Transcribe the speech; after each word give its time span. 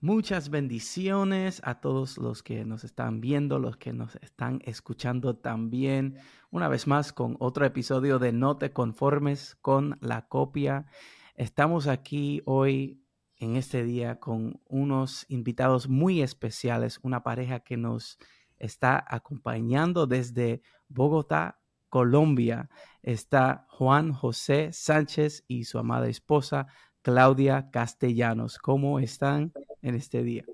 Muchas 0.00 0.50
bendiciones 0.50 1.60
a 1.64 1.80
todos 1.80 2.18
los 2.18 2.44
que 2.44 2.64
nos 2.64 2.84
están 2.84 3.20
viendo, 3.20 3.58
los 3.58 3.78
que 3.78 3.92
nos 3.92 4.14
están 4.22 4.60
escuchando 4.64 5.34
también. 5.34 6.18
Una 6.52 6.68
vez 6.68 6.86
más 6.86 7.12
con 7.12 7.36
otro 7.40 7.66
episodio 7.66 8.20
de 8.20 8.30
No 8.30 8.58
te 8.58 8.70
conformes 8.70 9.56
con 9.60 9.98
la 10.00 10.28
copia. 10.28 10.86
Estamos 11.34 11.88
aquí 11.88 12.42
hoy 12.44 13.02
en 13.38 13.56
este 13.56 13.82
día 13.82 14.20
con 14.20 14.60
unos 14.66 15.26
invitados 15.28 15.88
muy 15.88 16.22
especiales, 16.22 17.00
una 17.02 17.24
pareja 17.24 17.58
que 17.58 17.76
nos 17.76 18.18
está 18.56 19.04
acompañando 19.04 20.06
desde 20.06 20.62
Bogotá, 20.86 21.60
Colombia. 21.88 22.70
Está 23.02 23.66
Juan 23.68 24.12
José 24.12 24.72
Sánchez 24.72 25.44
y 25.48 25.64
su 25.64 25.76
amada 25.76 26.06
esposa 26.06 26.68
Claudia 27.02 27.70
Castellanos. 27.70 28.58
¿Cómo 28.58 28.98
están 28.98 29.52
en 29.82 29.94
este 29.94 30.22
día? 30.22 30.44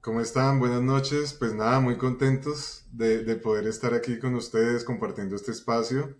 ¿Cómo 0.00 0.20
están? 0.20 0.58
Buenas 0.58 0.82
noches. 0.82 1.32
Pues 1.32 1.54
nada, 1.54 1.80
muy 1.80 1.96
contentos 1.96 2.86
de, 2.90 3.36
poder 3.36 3.66
estar 3.66 3.94
aquí 3.94 4.18
con 4.18 4.34
ustedes 4.34 4.84
compartiendo 4.84 5.36
este 5.36 5.52
espacio 5.52 6.16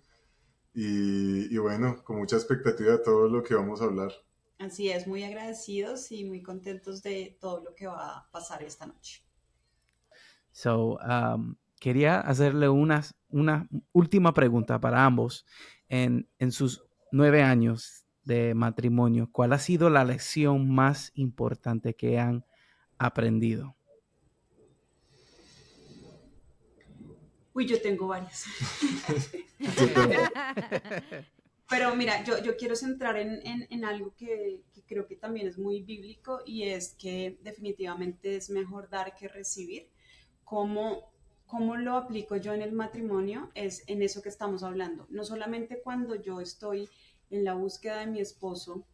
y, 0.74 1.56
bueno, 1.58 2.02
con 2.04 2.18
mucha 2.18 2.36
expectativa 2.36 2.92
de 2.92 2.98
todo 2.98 3.28
lo 3.28 3.42
que 3.42 3.54
vamos 3.54 3.80
a 3.80 3.84
hablar. 3.84 4.12
Así 4.58 4.88
es, 4.88 5.06
muy 5.06 5.24
agradecidos 5.24 6.12
y 6.12 6.24
muy 6.24 6.42
contentos 6.42 7.02
de 7.02 7.36
todo 7.40 7.62
lo 7.64 7.74
que 7.74 7.88
va 7.88 8.18
a 8.18 8.30
pasar 8.30 8.62
esta 8.62 8.86
noche. 8.86 9.24
So, 10.52 10.98
um, 10.98 11.56
quería 11.80 12.20
hacerle 12.20 12.68
una, 12.68 13.02
una 13.28 13.68
última 13.90 14.32
pregunta 14.32 14.80
para 14.80 15.04
ambos. 15.04 15.44
En, 15.88 16.28
en 16.38 16.52
sus 16.52 16.84
nueve 17.10 17.42
años 17.42 18.01
de 18.24 18.54
matrimonio, 18.54 19.28
¿cuál 19.32 19.52
ha 19.52 19.58
sido 19.58 19.90
la 19.90 20.04
lección 20.04 20.68
más 20.70 21.12
importante 21.14 21.94
que 21.94 22.18
han 22.18 22.44
aprendido? 22.98 23.76
Uy, 27.54 27.66
yo 27.66 27.80
tengo 27.82 28.06
varias. 28.06 28.44
Pero 31.72 31.96
mira, 31.96 32.22
yo, 32.22 32.56
quiero 32.58 32.76
centrar 32.76 33.16
en, 33.16 33.84
algo 33.86 34.14
que, 34.14 34.60
creo 34.86 35.06
que 35.06 35.16
también 35.16 35.46
es 35.46 35.56
muy 35.56 35.80
bíblico 35.80 36.40
y 36.44 36.64
es 36.64 36.94
que 36.98 37.38
definitivamente 37.42 38.36
es 38.36 38.50
mejor 38.50 38.90
dar 38.90 39.14
que 39.16 39.26
recibir. 39.26 39.88
¿Cómo, 40.44 41.10
¿Cómo 41.46 41.76
lo 41.76 41.96
aplico 41.96 42.36
yo 42.36 42.52
en 42.52 42.60
el 42.60 42.72
matrimonio? 42.72 43.50
Es 43.54 43.84
en 43.86 44.02
eso 44.02 44.20
que 44.20 44.28
estamos 44.28 44.62
hablando. 44.62 45.06
No 45.08 45.24
solamente 45.24 45.80
cuando 45.80 46.14
yo 46.14 46.42
estoy 46.42 46.90
en 47.32 47.44
la 47.44 47.54
búsqueda 47.54 48.00
de 48.00 48.06
mi 48.06 48.20
esposo, 48.20 48.86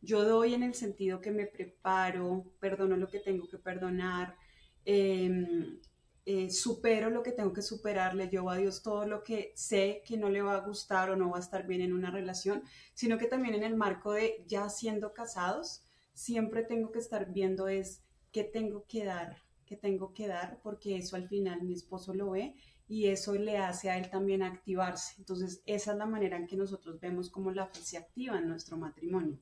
yo 0.00 0.24
doy 0.24 0.54
en 0.54 0.62
el 0.62 0.74
sentido 0.74 1.20
que 1.20 1.30
me 1.30 1.46
preparo, 1.46 2.46
perdono 2.58 2.96
lo 2.96 3.08
que 3.08 3.20
tengo 3.20 3.46
que 3.48 3.58
perdonar, 3.58 4.36
em, 4.84 5.78
eh, 6.24 6.50
supero 6.50 7.10
lo 7.10 7.22
que 7.22 7.32
tengo 7.32 7.52
que 7.52 7.62
superar, 7.62 8.14
le 8.14 8.28
llevo 8.28 8.50
a 8.50 8.56
Dios 8.56 8.82
todo 8.82 9.06
lo 9.06 9.22
que 9.22 9.52
sé 9.56 10.02
que 10.06 10.16
no 10.16 10.30
le 10.30 10.42
va 10.42 10.54
a 10.54 10.66
gustar 10.66 11.10
o 11.10 11.16
no 11.16 11.30
va 11.30 11.38
a 11.38 11.40
estar 11.40 11.66
bien 11.66 11.82
en 11.82 11.92
una 11.92 12.10
relación, 12.10 12.62
sino 12.94 13.18
que 13.18 13.26
también 13.26 13.54
en 13.54 13.64
el 13.64 13.76
marco 13.76 14.12
de 14.12 14.44
ya 14.46 14.68
siendo 14.68 15.12
casados, 15.12 15.82
siempre 16.14 16.62
tengo 16.62 16.92
que 16.92 16.98
estar 17.00 17.32
viendo 17.32 17.68
es 17.68 18.02
qué 18.32 18.44
tengo 18.44 18.86
que 18.86 19.04
dar, 19.04 19.42
qué 19.66 19.76
tengo 19.76 20.14
que 20.14 20.28
dar, 20.28 20.60
porque 20.62 20.96
eso 20.96 21.16
al 21.16 21.28
final 21.28 21.62
mi 21.62 21.74
esposo 21.74 22.14
lo 22.14 22.30
ve 22.30 22.54
y 22.90 23.06
eso 23.06 23.34
le 23.34 23.56
hace 23.56 23.88
a 23.88 23.96
él 23.96 24.10
también 24.10 24.42
activarse. 24.42 25.14
Entonces, 25.18 25.62
esa 25.64 25.92
es 25.92 25.96
la 25.96 26.06
manera 26.06 26.36
en 26.36 26.48
que 26.48 26.56
nosotros 26.56 26.98
vemos 26.98 27.30
cómo 27.30 27.52
la 27.52 27.68
fe 27.68 27.80
se 27.82 27.96
activa 27.96 28.36
en 28.36 28.48
nuestro 28.48 28.76
matrimonio. 28.76 29.38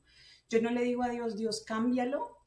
Yo 0.51 0.61
no 0.61 0.69
le 0.69 0.83
digo 0.83 1.01
a 1.01 1.09
Dios, 1.09 1.35
Dios, 1.35 1.63
cámbialo, 1.65 2.37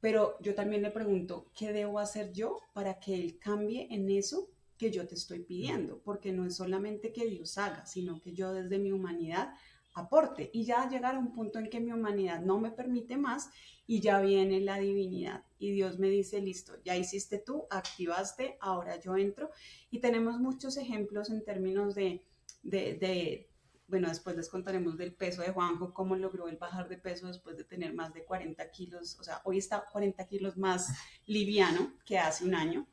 pero 0.00 0.38
yo 0.40 0.54
también 0.54 0.80
le 0.80 0.90
pregunto, 0.90 1.50
¿qué 1.54 1.74
debo 1.74 1.98
hacer 1.98 2.32
yo 2.32 2.56
para 2.72 2.98
que 3.00 3.16
Él 3.16 3.38
cambie 3.38 3.88
en 3.90 4.08
eso 4.08 4.48
que 4.78 4.90
yo 4.90 5.06
te 5.06 5.14
estoy 5.14 5.40
pidiendo? 5.40 6.00
Porque 6.02 6.32
no 6.32 6.46
es 6.46 6.56
solamente 6.56 7.12
que 7.12 7.26
Dios 7.26 7.58
haga, 7.58 7.84
sino 7.84 8.18
que 8.18 8.32
yo 8.32 8.54
desde 8.54 8.78
mi 8.78 8.92
humanidad 8.92 9.52
aporte. 9.94 10.50
Y 10.52 10.64
ya 10.64 10.88
llegar 10.88 11.14
a 11.14 11.18
un 11.18 11.32
punto 11.32 11.58
en 11.58 11.68
que 11.68 11.80
mi 11.80 11.92
humanidad 11.92 12.40
no 12.40 12.58
me 12.58 12.70
permite 12.70 13.16
más 13.16 13.50
y 13.86 14.00
ya 14.00 14.20
viene 14.20 14.60
la 14.60 14.78
divinidad 14.78 15.44
y 15.60 15.72
Dios 15.72 15.98
me 15.98 16.08
dice, 16.08 16.40
listo, 16.40 16.74
ya 16.84 16.96
hiciste 16.96 17.38
tú, 17.38 17.66
activaste, 17.70 18.56
ahora 18.60 18.98
yo 18.98 19.14
entro. 19.14 19.50
Y 19.90 20.00
tenemos 20.00 20.40
muchos 20.40 20.78
ejemplos 20.78 21.28
en 21.28 21.44
términos 21.44 21.94
de, 21.94 22.24
de, 22.62 23.50
bueno, 23.86 24.08
después 24.08 24.36
les 24.36 24.48
contaremos 24.48 24.96
del 24.96 25.12
peso 25.12 25.42
de 25.42 25.50
Juanjo, 25.50 25.92
cómo 25.92 26.16
logró 26.16 26.48
el 26.48 26.56
bajar 26.56 26.88
de 26.88 26.96
peso 26.96 27.26
después 27.26 27.58
de 27.58 27.64
tener 27.64 27.92
más 27.92 28.14
de 28.14 28.24
40 28.24 28.70
kilos, 28.70 29.18
o 29.20 29.24
sea, 29.24 29.42
hoy 29.44 29.58
está 29.58 29.84
40 29.92 30.26
kilos 30.26 30.56
más 30.56 30.88
liviano 31.26 31.92
que 32.06 32.18
hace 32.18 32.44
un 32.44 32.54
año, 32.54 32.86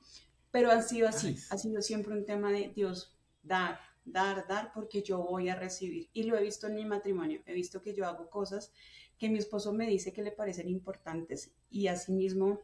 pero 0.51 0.69
ha 0.71 0.81
sido 0.81 1.07
así, 1.07 1.37
ha 1.49 1.57
sido 1.57 1.81
siempre 1.81 2.13
un 2.13 2.25
tema 2.25 2.51
de 2.51 2.73
Dios, 2.75 3.15
dar, 3.43 3.79
dar, 4.12 4.47
dar, 4.47 4.72
porque 4.73 5.01
yo 5.01 5.19
voy 5.19 5.50
a 5.50 5.56
recibir. 5.56 6.09
Y 6.13 6.23
lo 6.23 6.38
he 6.38 6.41
visto 6.41 6.68
en 6.68 6.75
mi 6.75 6.85
matrimonio, 6.85 7.41
he 7.45 7.53
visto 7.53 7.81
que 7.81 7.94
yo 7.94 8.06
hago 8.06 8.29
cosas 8.29 8.72
que 9.18 9.29
mi 9.29 9.40
esposo 9.40 9.73
me 9.73 9.88
dice 9.88 10.13
que 10.13 10.22
le 10.22 10.31
parecen 10.31 10.69
importantes 10.69 11.51
y 11.69 11.88
asimismo, 11.88 12.62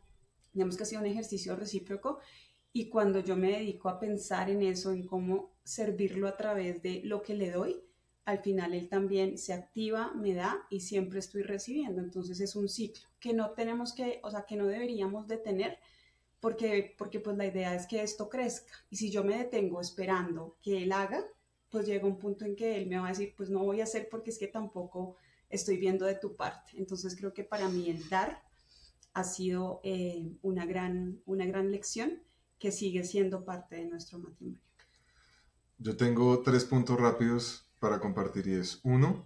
digamos 0.54 0.78
que 0.78 0.84
ha 0.84 0.86
sido 0.86 1.02
un 1.02 1.08
ejercicio 1.08 1.56
recíproco 1.56 2.20
y 2.72 2.90
cuando 2.90 3.20
yo 3.20 3.36
me 3.36 3.52
dedico 3.52 3.90
a 3.90 4.00
pensar 4.00 4.50
en 4.50 4.62
eso, 4.62 4.92
en 4.92 5.06
cómo 5.06 5.56
servirlo 5.64 6.28
a 6.28 6.38
través 6.38 6.81
de 6.81 7.02
lo 7.04 7.22
que 7.22 7.36
le 7.36 7.52
doy, 7.52 7.84
al 8.25 8.40
final 8.40 8.74
él 8.74 8.88
también 8.88 9.38
se 9.38 9.54
activa, 9.54 10.14
me 10.14 10.34
da 10.34 10.66
y 10.70 10.80
siempre 10.80 11.20
estoy 11.20 11.44
recibiendo. 11.44 12.02
Entonces 12.02 12.40
es 12.40 12.56
un 12.56 12.70
ciclo 12.70 13.08
que 13.20 13.34
no 13.34 13.52
tenemos 13.52 13.94
que, 13.94 14.20
o 14.24 14.31
sea, 14.31 14.46
que 14.46 14.56
no 14.56 14.66
deberíamos 14.66 15.28
detener 15.28 15.78
porque, 16.44 16.94
porque 16.98 17.22
pues 17.22 17.38
la 17.38 17.46
idea 17.46 17.74
es 17.74 17.88
que 17.88 18.04
esto 18.04 18.28
crezca. 18.28 18.74
Y 18.90 18.98
si 18.98 19.09
yo 19.09 19.24
me 19.24 19.38
detengo 19.38 19.80
esperando 19.80 20.58
que 20.62 20.84
él 20.84 20.92
haga, 20.92 21.24
pues 21.70 21.86
llega 21.86 22.06
un 22.06 22.20
punto 22.20 22.44
en 22.44 22.58
que 22.58 22.76
él 22.76 22.90
me 22.90 23.00
va 23.00 23.06
a 23.06 23.12
decir, 23.12 23.34
pues 23.38 23.50
no 23.50 23.64
voy 23.64 23.80
a 23.80 23.86
hacer 23.86 24.09
porque 24.12 24.31
es 24.31 24.38
que 24.38 24.48
tampoco 24.48 25.16
estoy 25.48 25.78
viendo 25.78 26.06
de 26.06 26.16
tu 26.16 26.36
parte. 26.36 26.74
Entonces 26.76 27.16
creo 27.16 27.34
que 27.34 27.46
para 27.46 27.70
mí 27.70 27.90
el 27.90 28.09
dar 28.09 28.44
ha 29.14 29.24
sido 29.24 29.80
eh, 29.86 30.34
una, 30.42 30.66
gran, 30.66 31.22
una 31.26 31.46
gran 31.46 31.72
lección 31.72 32.22
que 32.60 32.74
sigue 32.74 33.06
siendo 33.06 33.46
parte 33.46 33.78
de 33.78 33.86
nuestro 33.86 34.20
matrimonio. 34.20 34.60
Yo 35.78 35.96
tengo 35.96 36.42
tres 36.42 36.66
puntos 36.66 37.00
rápidos 37.00 37.70
para 37.80 38.02
compartir 38.02 38.48
y 38.48 38.56
es 38.56 38.81
uno, 38.84 39.25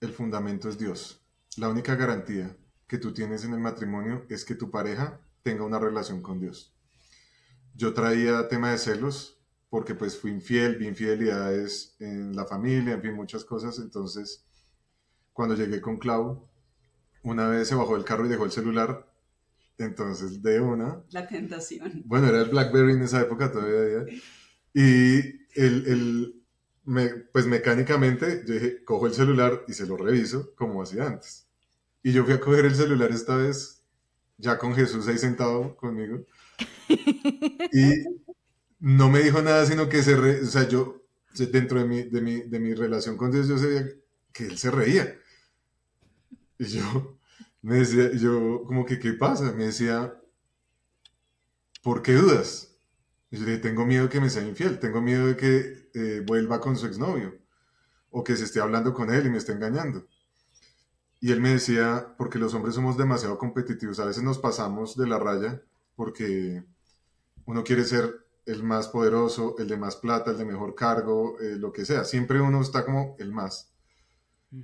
el 0.00 0.12
fundamento 0.12 0.68
es 0.68 0.78
Dios. 0.78 1.26
La 1.56 1.68
única 1.68 1.96
garantía 1.96 2.56
que 2.86 2.98
tú 2.98 3.12
tienes 3.12 3.44
en 3.44 3.52
el 3.52 3.60
matrimonio 3.60 4.26
es 4.28 4.44
que 4.44 4.54
tu 4.54 4.70
pareja 4.70 5.20
tenga 5.44 5.64
una 5.64 5.78
relación 5.78 6.20
con 6.20 6.40
Dios. 6.40 6.74
Yo 7.76 7.94
traía 7.94 8.48
tema 8.48 8.72
de 8.72 8.78
celos 8.78 9.40
porque 9.68 9.94
pues 9.94 10.18
fui 10.18 10.32
infiel, 10.32 10.76
vi 10.76 10.88
infidelidades 10.88 11.94
en 12.00 12.34
la 12.34 12.44
familia, 12.44 12.94
en 12.94 13.02
fin, 13.02 13.14
muchas 13.14 13.44
cosas. 13.44 13.78
Entonces, 13.78 14.44
cuando 15.32 15.54
llegué 15.54 15.80
con 15.80 15.98
Clau, 15.98 16.48
una 17.22 17.48
vez 17.48 17.68
se 17.68 17.74
bajó 17.74 17.94
del 17.94 18.04
carro 18.04 18.26
y 18.26 18.28
dejó 18.28 18.44
el 18.44 18.52
celular. 18.52 19.12
Entonces, 19.78 20.42
de 20.42 20.60
una. 20.60 21.02
La 21.10 21.26
tentación. 21.26 22.02
Bueno, 22.06 22.28
era 22.28 22.42
el 22.42 22.50
Blackberry 22.50 22.92
en 22.92 23.02
esa 23.02 23.20
época 23.20 23.50
todavía. 23.50 24.06
Y 24.72 25.18
el, 25.54 25.86
el 25.86 26.44
me, 26.84 27.08
pues 27.32 27.46
mecánicamente 27.46 28.44
yo 28.46 28.54
dije, 28.54 28.84
cojo 28.84 29.06
el 29.06 29.14
celular 29.14 29.64
y 29.66 29.72
se 29.72 29.86
lo 29.86 29.96
reviso 29.96 30.54
como 30.54 30.82
hacía 30.82 31.06
antes. 31.06 31.48
Y 32.02 32.12
yo 32.12 32.24
fui 32.24 32.34
a 32.34 32.40
coger 32.40 32.66
el 32.66 32.74
celular 32.74 33.10
esta 33.10 33.36
vez, 33.36 33.83
ya 34.38 34.58
con 34.58 34.74
Jesús 34.74 35.06
ahí 35.08 35.18
sentado 35.18 35.76
conmigo. 35.76 36.24
Y 37.72 37.92
no 38.80 39.10
me 39.10 39.20
dijo 39.20 39.42
nada, 39.42 39.66
sino 39.66 39.88
que 39.88 40.02
se, 40.02 40.16
re, 40.16 40.42
o 40.42 40.46
sea, 40.46 40.68
yo, 40.68 41.02
dentro 41.52 41.80
de 41.80 41.86
mi, 41.86 42.02
de, 42.04 42.20
mi, 42.20 42.42
de 42.42 42.60
mi 42.60 42.74
relación 42.74 43.16
con 43.16 43.30
Dios, 43.32 43.48
yo 43.48 43.58
sabía 43.58 43.88
que 44.32 44.46
él 44.46 44.58
se 44.58 44.70
reía. 44.70 45.18
Y 46.58 46.64
yo, 46.66 47.18
me 47.62 47.76
decía, 47.76 48.10
yo, 48.12 48.64
como 48.66 48.84
que, 48.84 48.98
¿qué 48.98 49.12
pasa? 49.14 49.52
Me 49.52 49.66
decía, 49.66 50.14
¿por 51.82 52.02
qué 52.02 52.14
dudas? 52.14 52.76
Yo 53.30 53.40
le 53.40 53.46
dije, 53.52 53.58
tengo 53.62 53.84
miedo 53.86 54.08
que 54.08 54.20
me 54.20 54.30
sea 54.30 54.42
infiel, 54.46 54.78
tengo 54.78 55.00
miedo 55.00 55.26
de 55.26 55.36
que 55.36 55.90
eh, 55.94 56.22
vuelva 56.26 56.60
con 56.60 56.76
su 56.76 56.86
exnovio, 56.86 57.38
o 58.10 58.24
que 58.24 58.36
se 58.36 58.44
esté 58.44 58.60
hablando 58.60 58.94
con 58.94 59.12
él 59.12 59.26
y 59.26 59.30
me 59.30 59.38
esté 59.38 59.52
engañando. 59.52 60.08
Y 61.24 61.32
él 61.32 61.40
me 61.40 61.52
decía, 61.52 62.14
porque 62.18 62.38
los 62.38 62.52
hombres 62.52 62.74
somos 62.74 62.98
demasiado 62.98 63.38
competitivos, 63.38 63.98
a 63.98 64.04
veces 64.04 64.22
nos 64.22 64.38
pasamos 64.38 64.94
de 64.94 65.06
la 65.06 65.18
raya 65.18 65.62
porque 65.96 66.62
uno 67.46 67.64
quiere 67.64 67.84
ser 67.84 68.26
el 68.44 68.62
más 68.62 68.88
poderoso, 68.88 69.56
el 69.58 69.68
de 69.68 69.78
más 69.78 69.96
plata, 69.96 70.32
el 70.32 70.36
de 70.36 70.44
mejor 70.44 70.74
cargo, 70.74 71.40
eh, 71.40 71.56
lo 71.56 71.72
que 71.72 71.86
sea. 71.86 72.04
Siempre 72.04 72.42
uno 72.42 72.60
está 72.60 72.84
como 72.84 73.16
el 73.18 73.32
más. 73.32 73.72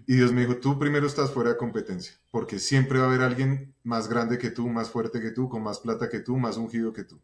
Y 0.06 0.16
Dios 0.16 0.34
me 0.34 0.42
dijo, 0.42 0.58
tú 0.58 0.78
primero 0.78 1.06
estás 1.06 1.30
fuera 1.30 1.48
de 1.48 1.56
competencia, 1.56 2.12
porque 2.30 2.58
siempre 2.58 2.98
va 2.98 3.06
a 3.06 3.08
haber 3.08 3.22
alguien 3.22 3.74
más 3.82 4.06
grande 4.06 4.36
que 4.36 4.50
tú, 4.50 4.68
más 4.68 4.90
fuerte 4.90 5.22
que 5.22 5.30
tú, 5.30 5.48
con 5.48 5.62
más 5.62 5.80
plata 5.80 6.10
que 6.10 6.20
tú, 6.20 6.36
más 6.36 6.58
ungido 6.58 6.92
que 6.92 7.04
tú. 7.04 7.18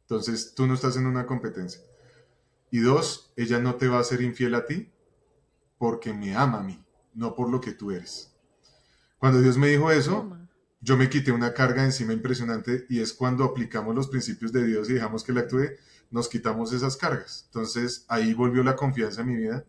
Entonces, 0.00 0.54
tú 0.54 0.66
no 0.66 0.72
estás 0.72 0.96
en 0.96 1.04
una 1.04 1.26
competencia. 1.26 1.82
Y 2.70 2.78
dos, 2.78 3.34
ella 3.36 3.58
no 3.58 3.74
te 3.74 3.88
va 3.88 3.98
a 3.98 4.04
ser 4.04 4.22
infiel 4.22 4.54
a 4.54 4.64
ti 4.64 4.90
porque 5.76 6.14
me 6.14 6.34
ama 6.34 6.60
a 6.60 6.62
mí, 6.62 6.82
no 7.12 7.34
por 7.34 7.50
lo 7.50 7.60
que 7.60 7.72
tú 7.72 7.90
eres. 7.90 8.31
Cuando 9.22 9.40
Dios 9.40 9.56
me 9.56 9.68
dijo 9.68 9.88
eso, 9.92 10.36
yo 10.80 10.96
me 10.96 11.08
quité 11.08 11.30
una 11.30 11.54
carga 11.54 11.84
encima 11.84 12.12
impresionante 12.12 12.86
y 12.88 12.98
es 12.98 13.12
cuando 13.12 13.44
aplicamos 13.44 13.94
los 13.94 14.08
principios 14.08 14.50
de 14.50 14.66
Dios 14.66 14.90
y 14.90 14.94
dejamos 14.94 15.22
que 15.22 15.30
Él 15.30 15.38
actúe, 15.38 15.68
nos 16.10 16.28
quitamos 16.28 16.72
esas 16.72 16.96
cargas. 16.96 17.44
Entonces 17.46 18.04
ahí 18.08 18.34
volvió 18.34 18.64
la 18.64 18.74
confianza 18.74 19.20
en 19.20 19.28
mi 19.28 19.36
vida 19.36 19.64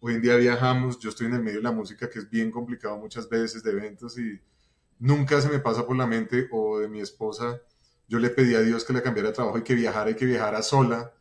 Hoy 0.00 0.16
en 0.16 0.20
día 0.20 0.36
viajamos, 0.36 0.98
yo 0.98 1.08
estoy 1.08 1.28
en 1.28 1.32
el 1.32 1.42
medio 1.42 1.60
de 1.60 1.62
la 1.62 1.72
música, 1.72 2.10
que 2.10 2.18
es 2.18 2.28
bien 2.28 2.50
complicado 2.50 2.98
muchas 2.98 3.26
veces, 3.26 3.62
de 3.62 3.70
eventos, 3.70 4.18
y 4.18 4.38
nunca 4.98 5.40
se 5.40 5.48
me 5.48 5.60
pasa 5.60 5.86
por 5.86 5.96
la 5.96 6.06
mente, 6.06 6.46
o 6.52 6.78
de 6.78 6.88
mi 6.88 7.00
esposa, 7.00 7.62
yo 8.06 8.18
le 8.18 8.28
pedí 8.28 8.54
a 8.54 8.60
Dios 8.60 8.84
que 8.84 8.92
le 8.92 9.00
cambiara 9.00 9.30
de 9.30 9.34
trabajo 9.34 9.56
y 9.56 9.62
que 9.62 9.74
viajara 9.74 10.10
y 10.10 10.14
que 10.14 10.26
viajara 10.26 10.60
sola, 10.60 11.14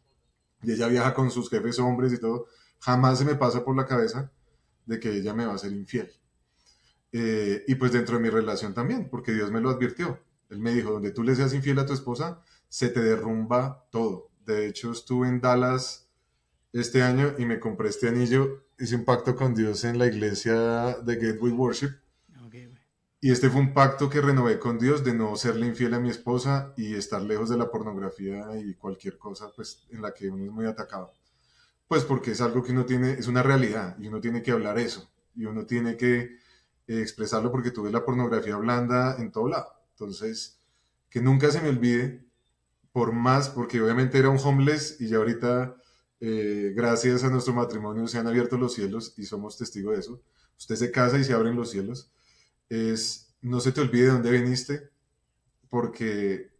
y 0.61 0.73
ella 0.73 0.89
viaja 0.89 1.13
con 1.13 1.31
sus 1.31 1.49
jefes 1.49 1.79
hombres 1.79 2.11
y 2.11 2.17
todo, 2.17 2.47
jamás 2.79 3.19
se 3.19 3.23
me 3.23 3.35
pasa 3.35 3.63
por 3.63 3.73
la 3.73 3.85
cabeza 3.85 4.29
de 4.85 4.99
que 4.99 5.13
ella 5.13 5.33
me 5.33 5.45
va 5.45 5.53
a 5.53 5.57
ser 5.57 5.71
infiel. 5.71 6.11
Eh, 7.13 7.63
y 7.67 7.75
pues 7.75 7.93
dentro 7.93 8.17
de 8.17 8.23
mi 8.23 8.29
relación 8.29 8.73
también, 8.73 9.07
porque 9.09 9.31
Dios 9.31 9.51
me 9.51 9.61
lo 9.61 9.69
advirtió. 9.69 10.19
Él 10.49 10.59
me 10.59 10.73
dijo, 10.73 10.91
donde 10.91 11.11
tú 11.11 11.23
le 11.23 11.35
seas 11.35 11.53
infiel 11.53 11.79
a 11.79 11.85
tu 11.85 11.93
esposa, 11.93 12.41
se 12.67 12.89
te 12.89 13.01
derrumba 13.01 13.85
todo. 13.91 14.31
De 14.45 14.67
hecho, 14.67 14.91
estuve 14.91 15.29
en 15.29 15.39
Dallas 15.39 16.09
este 16.73 17.01
año 17.01 17.35
y 17.37 17.45
me 17.45 17.59
compré 17.59 17.89
este 17.89 18.09
anillo 18.09 18.63
hice 18.79 18.95
un 18.95 19.05
pacto 19.05 19.35
con 19.35 19.53
Dios 19.53 19.83
en 19.83 19.97
la 19.97 20.07
iglesia 20.07 20.97
de 21.03 21.15
Gateway 21.15 21.51
Worship. 21.51 21.91
y 23.21 23.31
este 23.31 23.49
fue 23.49 23.61
un 23.61 23.73
pacto 23.73 24.09
que 24.09 24.19
renové 24.19 24.59
con 24.59 24.77
Dios 24.77 25.05
de 25.05 25.13
no 25.13 25.37
serle 25.37 25.67
infiel 25.67 25.93
a 25.93 25.99
mi 25.99 26.09
esposa 26.09 26.73
y 26.75 26.95
estar 26.95 27.21
lejos 27.21 27.49
de 27.49 27.57
la 27.57 27.71
pornografía 27.71 28.59
y 28.59 28.73
cualquier 28.73 29.17
cosa 29.17 29.49
pues, 29.55 29.87
en 29.91 30.01
la 30.01 30.13
que 30.13 30.29
uno 30.29 30.43
es 30.43 30.51
muy 30.51 30.65
atacado. 30.65 31.13
Pues 31.87 32.03
porque 32.03 32.31
es 32.31 32.41
algo 32.41 32.61
que 32.61 32.73
uno 32.73 32.85
tiene, 32.85 33.13
es 33.13 33.27
una 33.27 33.41
realidad 33.41 33.95
y 33.97 34.07
uno 34.07 34.19
tiene 34.19 34.41
que 34.41 34.51
hablar 34.51 34.77
eso 34.77 35.09
y 35.33 35.45
uno 35.45 35.65
tiene 35.65 35.95
que 35.95 36.37
eh, 36.87 37.01
expresarlo 37.01 37.51
porque 37.51 37.71
tuve 37.71 37.91
la 37.91 38.05
pornografía 38.05 38.57
blanda 38.57 39.15
en 39.17 39.31
todo 39.31 39.47
lado. 39.47 39.67
Entonces, 39.91 40.59
que 41.09 41.21
nunca 41.21 41.51
se 41.51 41.61
me 41.61 41.69
olvide, 41.69 42.25
por 42.91 43.11
más, 43.11 43.49
porque 43.49 43.81
obviamente 43.81 44.17
era 44.19 44.29
un 44.29 44.39
homeless 44.39 44.97
y 44.99 45.07
ya 45.07 45.17
ahorita 45.17 45.75
eh, 46.19 46.73
gracias 46.75 47.23
a 47.23 47.29
nuestro 47.29 47.53
matrimonio 47.53 48.07
se 48.07 48.17
han 48.17 48.27
abierto 48.27 48.57
los 48.57 48.73
cielos 48.73 49.13
y 49.17 49.25
somos 49.25 49.57
testigos 49.57 49.93
de 49.93 49.99
eso. 49.99 50.21
Usted 50.57 50.75
se 50.75 50.91
casa 50.91 51.17
y 51.17 51.23
se 51.23 51.33
abren 51.33 51.55
los 51.55 51.71
cielos. 51.71 52.11
Es, 52.69 53.35
no 53.41 53.59
se 53.59 53.71
te 53.71 53.81
olvide 53.81 54.05
de 54.05 54.11
dónde 54.11 54.31
viniste, 54.31 54.89
porque 55.69 56.51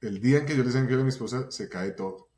el 0.00 0.20
día 0.20 0.38
en 0.38 0.46
que 0.46 0.56
yo 0.56 0.64
les 0.64 0.74
envío 0.74 0.98
a 0.98 1.02
mi 1.02 1.10
esposa 1.10 1.50
se 1.50 1.68
cae 1.68 1.92
todo. 1.92 2.28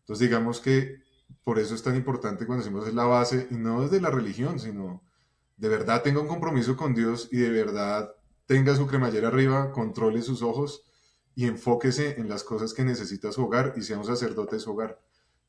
Entonces 0.00 0.28
digamos 0.28 0.60
que 0.60 1.02
por 1.44 1.58
eso 1.58 1.74
es 1.74 1.82
tan 1.82 1.96
importante 1.96 2.46
cuando 2.46 2.64
decimos 2.64 2.86
es 2.88 2.94
la 2.94 3.04
base, 3.04 3.48
y 3.50 3.54
no 3.56 3.82
desde 3.82 4.00
la 4.00 4.10
religión, 4.10 4.58
sino 4.58 5.02
de 5.60 5.68
verdad 5.68 6.02
tenga 6.02 6.20
un 6.20 6.26
compromiso 6.26 6.74
con 6.74 6.94
Dios 6.94 7.28
y 7.30 7.36
de 7.36 7.50
verdad 7.50 8.14
tenga 8.46 8.74
su 8.74 8.86
cremallera 8.86 9.28
arriba, 9.28 9.72
controle 9.72 10.22
sus 10.22 10.40
ojos 10.40 10.84
y 11.34 11.46
enfóquese 11.46 12.18
en 12.18 12.30
las 12.30 12.44
cosas 12.44 12.72
que 12.72 12.82
necesita 12.82 13.30
su 13.30 13.44
hogar 13.44 13.74
y 13.76 13.82
sea 13.82 13.98
un 13.98 14.06
sacerdote 14.06 14.56
de 14.56 14.60
su 14.60 14.72
hogar 14.72 14.98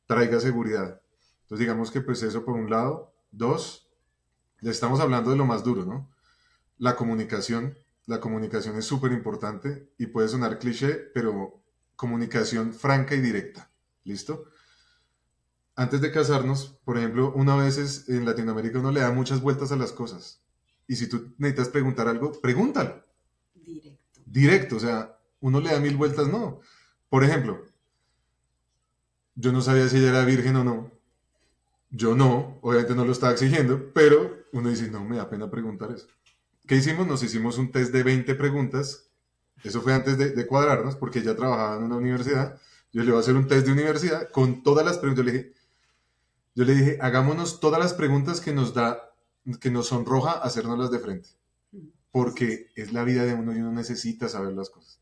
traiga 0.06 0.38
seguridad. 0.38 1.00
Entonces 1.42 1.60
digamos 1.60 1.90
que 1.90 2.02
pues 2.02 2.22
eso 2.22 2.44
por 2.44 2.54
un 2.54 2.68
lado. 2.68 3.14
Dos, 3.30 3.88
le 4.60 4.70
estamos 4.70 5.00
hablando 5.00 5.30
de 5.30 5.36
lo 5.36 5.46
más 5.46 5.64
duro, 5.64 5.86
¿no? 5.86 6.10
La 6.76 6.94
comunicación. 6.94 7.78
La 8.04 8.20
comunicación 8.20 8.76
es 8.76 8.84
súper 8.84 9.12
importante 9.12 9.88
y 9.96 10.08
puede 10.08 10.28
sonar 10.28 10.58
cliché, 10.58 10.92
pero 11.14 11.62
comunicación 11.96 12.74
franca 12.74 13.14
y 13.14 13.22
directa. 13.22 13.70
¿Listo? 14.04 14.44
Antes 15.74 16.00
de 16.00 16.12
casarnos, 16.12 16.78
por 16.84 16.98
ejemplo, 16.98 17.32
una 17.34 17.56
vez 17.56 18.08
en 18.08 18.24
Latinoamérica 18.24 18.78
uno 18.78 18.92
le 18.92 19.00
da 19.00 19.10
muchas 19.10 19.40
vueltas 19.40 19.72
a 19.72 19.76
las 19.76 19.92
cosas. 19.92 20.42
Y 20.86 20.96
si 20.96 21.08
tú 21.08 21.32
necesitas 21.38 21.68
preguntar 21.68 22.08
algo, 22.08 22.32
pregúntalo. 22.40 23.02
Directo. 23.54 24.20
Directo, 24.26 24.76
o 24.76 24.80
sea, 24.80 25.18
uno 25.40 25.60
le 25.60 25.70
da 25.70 25.80
mil 25.80 25.96
vueltas, 25.96 26.28
no. 26.28 26.60
Por 27.08 27.24
ejemplo, 27.24 27.64
yo 29.34 29.52
no 29.52 29.62
sabía 29.62 29.88
si 29.88 29.98
ella 29.98 30.10
era 30.10 30.24
virgen 30.24 30.56
o 30.56 30.64
no. 30.64 30.90
Yo 31.90 32.14
no, 32.14 32.58
obviamente 32.62 32.94
no 32.94 33.04
lo 33.04 33.12
estaba 33.12 33.32
exigiendo, 33.32 33.92
pero 33.92 34.46
uno 34.52 34.70
dice, 34.70 34.90
no, 34.90 35.04
me 35.04 35.16
da 35.16 35.28
pena 35.28 35.50
preguntar 35.50 35.90
eso. 35.92 36.06
¿Qué 36.66 36.76
hicimos? 36.76 37.06
Nos 37.06 37.22
hicimos 37.22 37.58
un 37.58 37.70
test 37.70 37.92
de 37.92 38.02
20 38.02 38.34
preguntas. 38.34 39.10
Eso 39.62 39.82
fue 39.82 39.92
antes 39.92 40.16
de, 40.16 40.46
cuadrarnos, 40.46 40.96
porque 40.96 41.18
ella 41.18 41.36
trabajaba 41.36 41.76
en 41.76 41.82
una 41.84 41.96
universidad. 41.96 42.58
Yo 42.92 43.02
le 43.02 43.08
iba 43.08 43.18
a 43.18 43.20
hacer 43.20 43.36
un 43.36 43.46
test 43.46 43.66
de 43.66 43.72
universidad 43.72 44.30
con 44.30 44.62
todas 44.62 44.84
las 44.84 44.98
preguntas. 44.98 45.24
Yo 45.24 45.32
le 45.32 45.38
dije, 45.38 45.52
yo 46.54 46.64
le 46.64 46.74
dije 46.74 46.98
hagámonos 47.00 47.60
todas 47.60 47.80
las 47.80 47.94
preguntas 47.94 48.40
que 48.40 48.52
nos 48.52 48.74
da, 48.74 49.14
que 49.60 49.70
nos 49.70 49.88
sonroja 49.88 50.32
hacernoslas 50.32 50.90
de 50.90 50.98
frente. 50.98 51.28
Porque 52.10 52.68
es 52.76 52.92
la 52.92 53.04
vida 53.04 53.24
de 53.24 53.34
uno 53.34 53.56
y 53.56 53.60
uno 53.60 53.72
necesita 53.72 54.28
saber 54.28 54.52
las 54.52 54.68
cosas. 54.68 55.00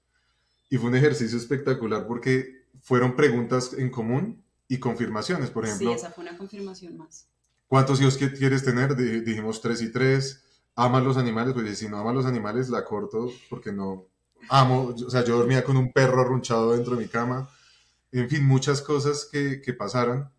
Y 0.68 0.78
fue 0.78 0.90
un 0.90 0.96
ejercicio 0.96 1.36
espectacular 1.36 2.06
porque 2.06 2.66
fueron 2.80 3.16
preguntas 3.16 3.72
en 3.76 3.90
común 3.90 4.44
y 4.68 4.78
confirmaciones, 4.78 5.50
por 5.50 5.64
ejemplo. 5.64 5.90
Sí, 5.90 5.96
esa 5.96 6.10
fue 6.10 6.22
una 6.22 6.38
confirmación 6.38 6.96
más. 6.96 7.26
¿Cuántos 7.66 8.00
hijos 8.00 8.16
quieres 8.16 8.64
tener? 8.64 8.96
Dijimos 8.96 9.60
tres 9.60 9.82
y 9.82 9.90
tres. 9.90 10.44
¿Amas 10.76 11.02
los 11.02 11.16
animales? 11.16 11.54
Pues 11.54 11.78
si 11.78 11.88
no 11.88 11.98
amas 11.98 12.14
los 12.14 12.26
animales, 12.26 12.68
la 12.68 12.84
corto 12.84 13.30
porque 13.48 13.72
no 13.72 14.06
amo. 14.48 14.94
O 15.06 15.10
sea, 15.10 15.24
yo 15.24 15.36
dormía 15.36 15.64
con 15.64 15.76
un 15.76 15.92
perro 15.92 16.20
arrunchado 16.20 16.72
dentro 16.72 16.96
de 16.96 17.02
mi 17.02 17.08
cama. 17.08 17.50
En 18.12 18.28
fin, 18.28 18.44
muchas 18.44 18.80
cosas 18.80 19.28
que, 19.30 19.60
que 19.60 19.72
pasaron. 19.72 20.30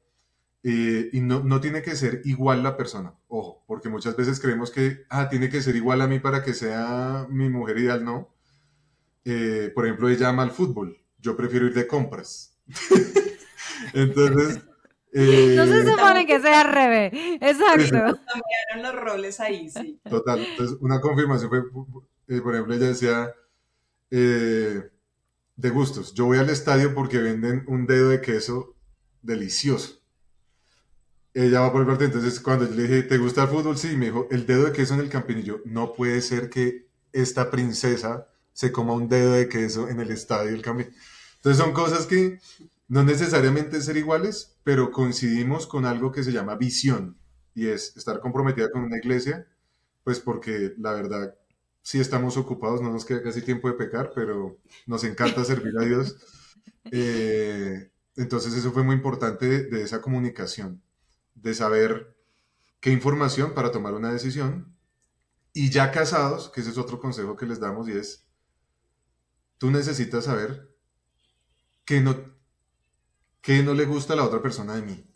Eh, 0.63 1.09
y 1.11 1.21
no, 1.21 1.43
no, 1.43 1.59
tiene 1.59 1.81
que 1.81 1.95
ser 1.95 2.21
igual 2.23 2.61
la 2.61 2.77
persona, 2.77 3.15
ojo, 3.27 3.63
porque 3.65 3.89
muchas 3.89 4.15
veces 4.15 4.39
creemos 4.39 4.69
que, 4.69 5.05
ah, 5.09 5.27
tiene 5.27 5.49
que 5.49 5.61
ser 5.61 5.75
igual 5.75 6.01
a 6.01 6.07
mí 6.07 6.19
para 6.19 6.43
que 6.43 6.53
sea 6.53 7.25
mi 7.29 7.49
mujer 7.49 7.79
ideal, 7.79 8.05
no. 8.05 8.35
Eh, 9.25 9.71
por 9.73 9.85
ejemplo, 9.85 10.07
ella 10.09 10.29
ama 10.29 10.43
el 10.43 10.51
fútbol, 10.51 10.97
yo 11.19 11.35
prefiero 11.35 11.65
ir 11.65 11.73
de 11.73 11.87
compras. 11.87 12.59
Entonces... 13.93 14.61
Eh, 15.13 15.55
no 15.57 15.65
se 15.65 15.85
supone 15.85 16.25
que 16.25 16.39
sea 16.39 16.61
al 16.61 16.73
revés. 16.73 17.11
Exacto. 17.41 17.91
Cambiaron 17.91 18.81
los 18.81 18.95
roles 18.95 19.39
ahí, 19.41 19.69
sí. 19.69 19.99
Total. 20.09 20.39
Entonces, 20.39 20.77
una 20.79 21.01
confirmación 21.01 21.49
fue, 21.49 21.59
eh, 22.27 22.39
por 22.39 22.53
ejemplo, 22.53 22.73
ella 22.73 22.87
decía, 22.87 23.33
eh, 24.09 24.89
de 25.55 25.69
gustos, 25.69 26.13
yo 26.13 26.25
voy 26.25 26.37
al 26.37 26.49
estadio 26.49 26.93
porque 26.93 27.17
venden 27.17 27.63
un 27.67 27.87
dedo 27.87 28.09
de 28.09 28.21
queso 28.21 28.75
delicioso. 29.21 30.00
Ella 31.33 31.61
va 31.61 31.71
por 31.71 31.81
el 31.81 31.87
partido, 31.87 32.07
entonces 32.07 32.39
cuando 32.41 32.65
yo 32.67 32.75
le 32.75 32.83
dije, 32.83 33.03
¿te 33.03 33.17
gusta 33.17 33.43
el 33.43 33.49
fútbol? 33.49 33.77
Sí, 33.77 33.95
me 33.95 34.05
dijo, 34.05 34.27
el 34.31 34.45
dedo 34.45 34.65
de 34.65 34.73
queso 34.73 34.93
en 34.95 34.99
el 34.99 35.09
campinillo. 35.09 35.61
No 35.65 35.93
puede 35.93 36.21
ser 36.21 36.49
que 36.49 36.87
esta 37.13 37.49
princesa 37.49 38.27
se 38.53 38.71
coma 38.71 38.93
un 38.93 39.07
dedo 39.07 39.33
de 39.33 39.47
queso 39.47 39.87
en 39.87 39.99
el 40.01 40.11
estadio 40.11 40.51
del 40.51 40.61
campinillo. 40.61 40.95
Entonces 41.37 41.63
son 41.63 41.73
cosas 41.73 42.05
que 42.05 42.39
no 42.89 43.03
necesariamente 43.03 43.81
ser 43.81 43.95
iguales, 43.97 44.57
pero 44.63 44.91
coincidimos 44.91 45.67
con 45.67 45.85
algo 45.85 46.11
que 46.11 46.23
se 46.23 46.33
llama 46.33 46.55
visión 46.55 47.17
y 47.55 47.67
es 47.67 47.95
estar 47.95 48.19
comprometida 48.19 48.69
con 48.69 48.83
una 48.83 48.97
iglesia, 48.97 49.47
pues 50.03 50.19
porque 50.19 50.73
la 50.77 50.93
verdad 50.93 51.35
sí 51.81 51.99
estamos 51.99 52.37
ocupados, 52.37 52.81
no 52.81 52.91
nos 52.91 53.05
queda 53.05 53.23
casi 53.23 53.41
tiempo 53.41 53.67
de 53.69 53.75
pecar, 53.75 54.11
pero 54.13 54.57
nos 54.85 55.03
encanta 55.05 55.45
servir 55.45 55.73
a 55.79 55.85
Dios. 55.85 56.17
Eh, 56.91 57.91
entonces 58.15 58.53
eso 58.55 58.71
fue 58.71 58.83
muy 58.83 58.95
importante 58.95 59.45
de, 59.45 59.63
de 59.65 59.83
esa 59.83 60.01
comunicación, 60.01 60.81
de 61.41 61.53
saber 61.53 62.15
qué 62.79 62.91
información 62.91 63.53
para 63.53 63.71
tomar 63.71 63.93
una 63.93 64.11
decisión. 64.11 64.75
Y 65.53 65.69
ya 65.69 65.91
casados, 65.91 66.49
que 66.49 66.61
ese 66.61 66.71
es 66.71 66.77
otro 66.77 66.99
consejo 66.99 67.35
que 67.35 67.45
les 67.45 67.59
damos 67.59 67.89
y 67.89 67.93
es, 67.93 68.25
tú 69.57 69.69
necesitas 69.69 70.25
saber 70.25 70.75
que 71.83 71.99
no, 72.01 72.15
que 73.41 73.61
no 73.63 73.73
le 73.73 73.85
gusta 73.85 74.13
a 74.13 74.15
la 74.15 74.25
otra 74.25 74.41
persona 74.41 74.75
de 74.75 74.81
mí. 74.81 75.07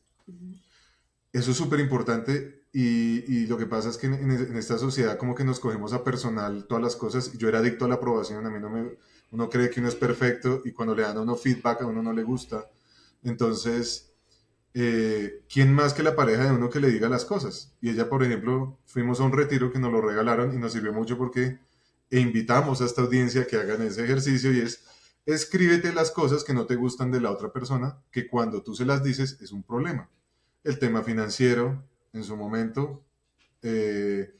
Eso 1.32 1.52
es 1.52 1.58
súper 1.58 1.80
importante 1.80 2.66
y, 2.72 3.46
lo 3.48 3.58
que 3.58 3.66
pasa 3.66 3.90
es 3.90 3.98
que 3.98 4.08
en, 4.08 4.58
esta 4.58 4.78
sociedad 4.78 5.18
como 5.18 5.34
que 5.36 5.46
nos 5.46 5.60
cogemos 5.60 5.94
a 5.94 6.04
personal 6.04 6.66
todas 6.68 6.84
las 6.84 6.96
cosas. 6.96 7.32
Yo 7.38 7.48
era 7.48 7.60
adicto 7.60 7.86
a 7.86 7.88
la 7.88 7.96
aprobación, 7.96 8.46
a 8.46 8.50
mí 8.50 8.60
no 8.60 8.70
me... 8.70 8.98
Uno 9.32 9.50
cree 9.50 9.70
que 9.70 9.80
uno 9.80 9.90
es 9.90 9.96
perfecto 9.96 10.62
y 10.66 10.72
cuando 10.72 10.96
le 10.96 11.04
dan 11.04 11.18
a 11.18 11.22
uno 11.22 11.36
feedback 11.36 11.82
a 11.82 11.86
uno 11.86 12.02
no 12.04 12.14
le 12.14 12.24
gusta. 12.24 12.70
Entonces, 13.24 14.15
eh, 14.78 15.46
¿quién 15.48 15.74
más 15.74 15.94
que 15.94 16.04
la 16.04 16.18
pareja 16.18 16.44
de 16.44 16.52
uno 16.52 16.70
que 16.70 16.82
le 16.82 16.90
diga 16.90 17.08
las 17.08 17.24
cosas? 17.24 17.74
Y 17.80 17.90
ella, 17.90 18.10
por 18.10 18.24
ejemplo, 18.24 18.78
fuimos 18.86 19.22
a 19.22 19.24
un 19.24 19.32
retiro 19.32 19.72
que 19.72 19.80
nos 19.80 19.90
lo 19.90 20.02
regalaron 20.02 20.54
y 20.54 20.58
nos 20.58 20.74
sirvió 20.74 20.92
mucho 20.92 21.18
porque 21.18 21.60
invitamos 22.12 22.82
a 22.82 22.86
esta 22.86 23.02
audiencia 23.02 23.48
que 23.48 23.56
hagan 23.56 23.82
ese 23.82 24.04
ejercicio 24.04 24.52
y 24.52 24.60
es 24.60 24.84
escríbete 25.26 25.94
las 25.94 26.12
cosas 26.12 26.44
que 26.44 26.54
no 26.54 26.66
te 26.66 26.76
gustan 26.76 27.10
de 27.10 27.22
la 27.22 27.32
otra 27.32 27.54
persona, 27.54 28.04
que 28.12 28.28
cuando 28.28 28.62
tú 28.62 28.76
se 28.76 28.86
las 28.86 29.02
dices 29.02 29.38
es 29.42 29.54
un 29.54 29.64
problema. 29.64 30.10
El 30.64 30.78
tema 30.78 31.04
financiero, 31.04 31.82
en 32.12 32.26
su 32.26 32.36
momento, 32.36 33.02
eh, 33.62 34.36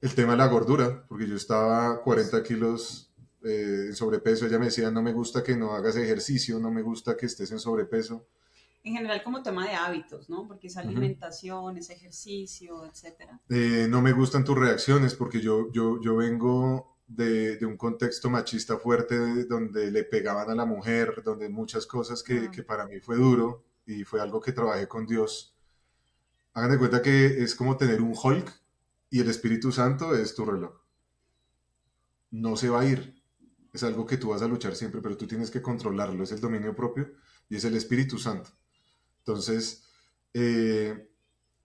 el 0.00 0.14
tema 0.16 0.32
de 0.32 0.38
la 0.38 0.48
gordura, 0.48 1.06
porque 1.06 1.28
yo 1.28 1.36
estaba 1.36 2.02
40 2.02 2.42
kilos 2.42 3.12
eh, 3.44 3.84
en 3.86 3.94
sobrepeso, 3.94 4.44
ella 4.44 4.58
me 4.58 4.66
decía, 4.66 4.90
no 4.90 5.02
me 5.02 5.12
gusta 5.12 5.44
que 5.44 5.56
no 5.56 5.72
hagas 5.72 5.94
ejercicio, 5.94 6.58
no 6.58 6.72
me 6.72 6.82
gusta 6.82 7.16
que 7.16 7.26
estés 7.26 7.52
en 7.52 7.60
sobrepeso. 7.60 8.26
En 8.84 8.94
general 8.94 9.22
como 9.22 9.42
tema 9.42 9.68
de 9.68 9.74
hábitos, 9.74 10.28
¿no? 10.28 10.46
Porque 10.48 10.66
es 10.66 10.76
alimentación, 10.76 11.76
es 11.76 11.88
ejercicio, 11.90 12.84
etc. 12.84 13.30
Eh, 13.48 13.86
no 13.88 14.02
me 14.02 14.12
gustan 14.12 14.44
tus 14.44 14.58
reacciones 14.58 15.14
porque 15.14 15.40
yo, 15.40 15.70
yo, 15.70 16.00
yo 16.00 16.16
vengo 16.16 16.98
de, 17.06 17.56
de, 17.58 17.66
un 17.66 17.76
contexto 17.76 18.28
machista 18.28 18.78
fuerte 18.78 19.44
donde 19.44 19.90
le 19.92 20.02
pegaban 20.02 20.50
a 20.50 20.54
la 20.54 20.64
mujer, 20.64 21.22
donde 21.24 21.48
muchas 21.48 21.86
cosas 21.86 22.24
que, 22.24 22.50
que, 22.50 22.62
para 22.64 22.86
mí 22.86 22.98
fue 22.98 23.16
duro 23.16 23.64
y 23.86 24.02
fue 24.02 24.20
algo 24.20 24.40
que 24.40 24.52
trabajé 24.52 24.88
con 24.88 25.06
Dios. 25.06 25.54
Hagan 26.54 26.72
de 26.72 26.78
cuenta 26.78 27.02
que 27.02 27.42
es 27.42 27.54
como 27.54 27.76
tener 27.76 28.02
un 28.02 28.14
Hulk 28.20 28.52
y 29.10 29.20
el 29.20 29.28
Espíritu 29.28 29.70
Santo 29.70 30.14
es 30.14 30.34
tu 30.34 30.44
reloj. 30.44 30.72
No 32.30 32.56
se 32.56 32.68
va 32.68 32.80
a 32.80 32.86
ir. 32.86 33.22
Es 33.72 33.82
algo 33.82 34.06
que 34.06 34.16
tú 34.16 34.30
vas 34.30 34.42
a 34.42 34.48
luchar 34.48 34.74
siempre, 34.74 35.00
pero 35.00 35.16
tú 35.16 35.26
tienes 35.26 35.50
que 35.50 35.62
controlarlo. 35.62 36.24
Es 36.24 36.32
el 36.32 36.40
dominio 36.40 36.74
propio 36.74 37.12
y 37.48 37.56
es 37.56 37.64
el 37.64 37.76
Espíritu 37.76 38.18
Santo. 38.18 38.50
Entonces, 39.24 39.84
eh, 40.34 41.08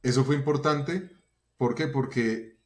eso 0.03 0.23
fue 0.23 0.35
importante. 0.35 1.09
¿Por 1.57 1.73
qué? 1.75 1.87
Porque 1.87 2.57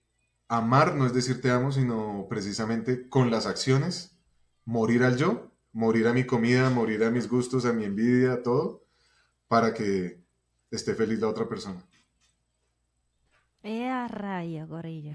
amar 0.48 0.95
no 0.95 1.05
es 1.05 1.13
decir 1.13 1.41
te 1.41 1.50
amo, 1.50 1.71
sino 1.71 2.27
precisamente 2.29 3.07
con 3.07 3.31
las 3.31 3.45
acciones, 3.45 4.17
morir 4.65 5.03
al 5.03 5.17
yo, 5.17 5.51
morir 5.71 6.07
a 6.07 6.13
mi 6.13 6.25
comida, 6.25 6.69
morir 6.69 7.03
a 7.05 7.10
mis 7.10 7.29
gustos, 7.29 7.65
a 7.65 7.74
mi 7.74 7.86
envidia, 7.86 8.33
a 8.33 8.43
todo, 8.43 8.83
para 9.48 9.74
que 9.74 10.21
esté 10.69 10.93
feliz 10.93 11.19
la 11.19 11.29
otra 11.29 11.48
persona. 11.48 11.81
¡Eh, 13.63 14.07
rayo, 14.10 14.67
gorillo! 14.67 15.13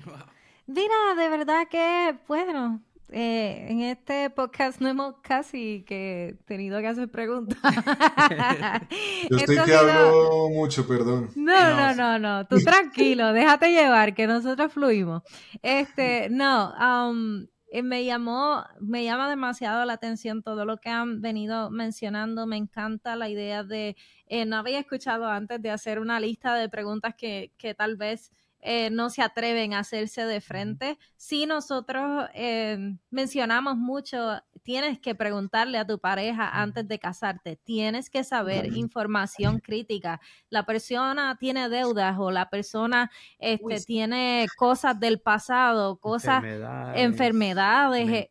Mira, 0.67 1.15
de 1.17 1.29
verdad 1.29 1.69
que, 1.69 2.19
bueno, 2.27 2.83
eh, 3.11 3.67
en 3.69 3.83
este 3.83 4.31
podcast 4.31 4.81
no 4.81 4.89
hemos 4.89 5.15
casi 5.23 5.85
que 5.87 6.37
tenido 6.45 6.81
que 6.81 6.89
hacer 6.89 7.11
preguntas. 7.11 7.59
Yo 9.31 9.37
estoy 9.37 9.59
que 9.65 9.75
hablo 9.75 10.49
mucho, 10.51 10.87
perdón. 10.87 11.31
No, 11.37 11.77
no, 11.77 11.95
no, 11.95 12.19
no, 12.19 12.47
tú 12.47 12.59
tranquilo, 12.59 13.33
déjate 13.33 13.71
llevar, 13.73 14.15
que 14.15 14.27
nosotros 14.27 14.73
fluimos. 14.73 15.23
Este, 15.63 16.29
no, 16.31 16.73
um, 16.73 17.47
me 17.83 18.05
llamó, 18.05 18.65
me 18.81 19.05
llama 19.05 19.29
demasiado 19.29 19.85
la 19.85 19.95
atención 19.95 20.43
todo 20.43 20.65
lo 20.65 20.79
que 20.79 20.89
han 20.89 21.21
venido 21.21 21.71
mencionando. 21.71 22.47
Me 22.47 22.57
encanta 22.57 23.17
la 23.17 23.29
idea 23.29 23.65
de, 23.65 23.97
eh, 24.27 24.45
no 24.47 24.57
había 24.57 24.79
escuchado 24.79 25.29
antes 25.29 25.61
de 25.63 25.71
hacer 25.71 25.99
una 25.99 26.21
lista 26.21 26.55
de 26.55 26.69
preguntas 26.69 27.15
que, 27.17 27.53
que 27.59 27.75
tal 27.75 27.97
vez 27.97 28.33
eh, 28.61 28.91
no 28.91 29.11
se 29.11 29.23
atreven 29.23 29.75
a 29.75 29.81
hacerse 29.81 30.25
de 30.25 30.41
frente. 30.41 30.99
Si 31.17 31.47
nosotros 31.47 32.29
eh, 32.35 32.97
mencionamos 33.11 33.77
mucho, 33.77 34.41
tienes 34.63 34.99
que 34.99 35.15
preguntarle 35.15 35.79
a 35.79 35.87
tu 35.87 35.99
pareja 35.99 36.49
antes 36.49 36.89
de 36.89 36.99
casarte, 36.99 37.57
tienes 37.63 38.11
que 38.11 38.25
saber 38.25 38.77
información 38.77 39.61
crítica. 39.61 40.21
La 40.51 40.67
persona 40.67 41.37
tiene 41.39 41.69
deudas 41.69 42.17
o 42.19 42.31
la 42.31 42.51
persona 42.51 43.11
este, 43.39 43.81
tiene 43.81 44.47
cosas 44.57 44.99
del 44.99 45.21
pasado, 45.21 45.99
cosas, 45.99 46.43
enfermedades. 46.43 47.01
enfermedades 47.01 48.09
eh, 48.11 48.31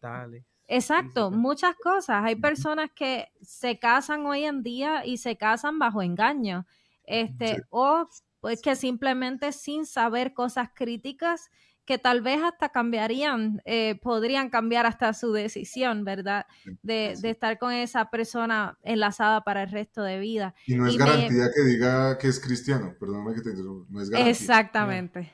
Exacto, 0.67 1.31
muchas 1.31 1.75
cosas. 1.75 2.23
Hay 2.23 2.35
personas 2.35 2.89
que 2.93 3.29
se 3.41 3.77
casan 3.77 4.25
hoy 4.25 4.45
en 4.45 4.63
día 4.63 5.05
y 5.05 5.17
se 5.17 5.37
casan 5.37 5.79
bajo 5.79 6.01
engaño. 6.01 6.65
Este, 7.03 7.61
o 7.69 8.07
pues 8.45 8.61
que 8.61 8.75
simplemente 8.75 9.51
sin 9.51 9.87
saber 9.87 10.35
cosas 10.35 10.69
críticas 10.71 11.49
que 11.83 11.97
tal 11.97 12.21
vez 12.21 12.43
hasta 12.43 12.69
cambiarían, 12.69 13.59
eh, 13.65 13.99
podrían 14.03 14.51
cambiar 14.51 14.85
hasta 14.85 15.13
su 15.13 15.33
decisión, 15.33 16.05
¿verdad? 16.05 16.45
De, 16.83 17.13
estar 17.23 17.57
con 17.57 17.73
esa 17.73 18.11
persona 18.11 18.77
enlazada 18.83 19.43
para 19.43 19.63
el 19.63 19.71
resto 19.71 20.03
de 20.03 20.19
vida. 20.19 20.53
Y 20.67 20.75
no 20.75 20.85
es 20.85 20.95
garantía 20.95 21.49
que 21.55 21.63
diga 21.63 22.19
que 22.19 22.27
es 22.27 22.39
cristiano, 22.39 22.93
perdóname 22.99 23.33
que 23.33 23.41
te 23.41 23.49
interrumpa, 23.49 23.87
no 23.89 23.99
es 23.99 24.11
garantía. 24.11 24.31
Exactamente. 24.31 25.33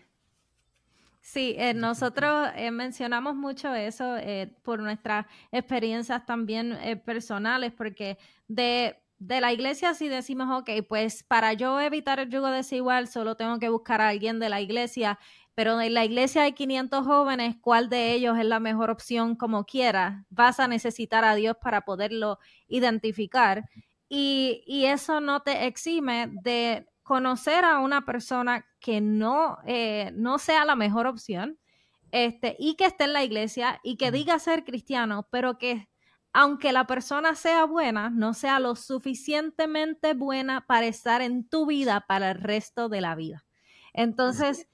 Sí, 1.20 1.54
eh, 1.58 1.74
nosotros 1.74 2.48
eh, 2.56 2.72
mencionamos 2.72 3.36
mucho 3.36 3.76
eso 3.76 4.16
por 4.64 4.80
nuestras 4.80 5.26
experiencias 5.52 6.26
también 6.26 6.78
personales, 7.04 7.74
porque 7.74 8.18
de 8.48 8.96
de 9.22 9.40
la 9.40 9.54
iglesia 9.54 9.94
si 9.94 10.08
decimos, 10.08 10.48
ok, 10.50 10.84
pues 10.90 11.22
para 11.22 11.54
yo 11.54 11.80
evitar 11.80 12.20
el 12.20 12.32
yugo 12.32 12.48
desigual 12.48 13.08
solo 13.08 13.36
tengo 13.36 13.60
que 13.60 13.70
buscar 13.70 14.02
a 14.02 14.10
alguien 14.10 14.40
de 14.40 14.50
la 14.50 14.62
iglesia, 14.62 15.20
pero 15.54 15.80
en 15.80 15.94
la 15.94 16.04
iglesia 16.04 16.42
hay 16.42 16.54
500 16.54 17.06
jóvenes, 17.06 17.56
¿cuál 17.62 17.88
de 17.88 18.14
ellos 18.14 18.40
es 18.40 18.46
la 18.46 18.60
mejor 18.60 18.90
opción 18.90 19.36
como 19.36 19.66
quiera? 19.66 20.26
Vas 20.32 20.60
a 20.60 20.68
necesitar 20.68 21.24
a 21.24 21.36
Dios 21.36 21.56
para 21.62 21.82
poderlo 21.82 22.40
identificar. 22.68 23.70
Y, 24.10 24.64
y 24.66 24.86
eso 24.86 25.22
no 25.22 25.42
te 25.42 25.68
exime 25.68 26.30
de 26.42 26.88
conocer 27.04 27.64
a 27.64 27.78
una 27.78 28.04
persona 28.06 28.66
que 28.80 29.02
no, 29.02 29.60
eh, 29.68 30.12
no 30.16 30.40
sea 30.40 30.66
la 30.66 30.76
mejor 30.76 31.06
opción 31.06 31.60
este, 32.12 32.56
y 32.58 32.74
que 32.74 32.86
esté 32.86 33.04
en 33.04 33.14
la 33.14 33.24
iglesia 33.24 33.80
y 33.84 33.98
que 33.98 34.10
diga 34.12 34.40
ser 34.40 34.64
cristiano, 34.64 35.28
pero 35.30 35.60
que 35.60 35.91
aunque 36.34 36.72
la 36.72 36.88
persona 36.88 37.36
sea 37.36 37.66
buena, 37.66 38.10
no 38.10 38.34
sea 38.34 38.60
lo 38.60 38.76
suficientemente 38.76 40.14
buena 40.14 40.66
para 40.66 40.88
estar 40.88 41.22
en 41.22 41.48
tu 41.48 41.66
vida 41.66 42.06
para 42.08 42.32
el 42.32 42.40
resto 42.40 42.90
de 42.90 43.02
la 43.02 43.16
vida. 43.16 43.46
Entonces, 43.94 44.68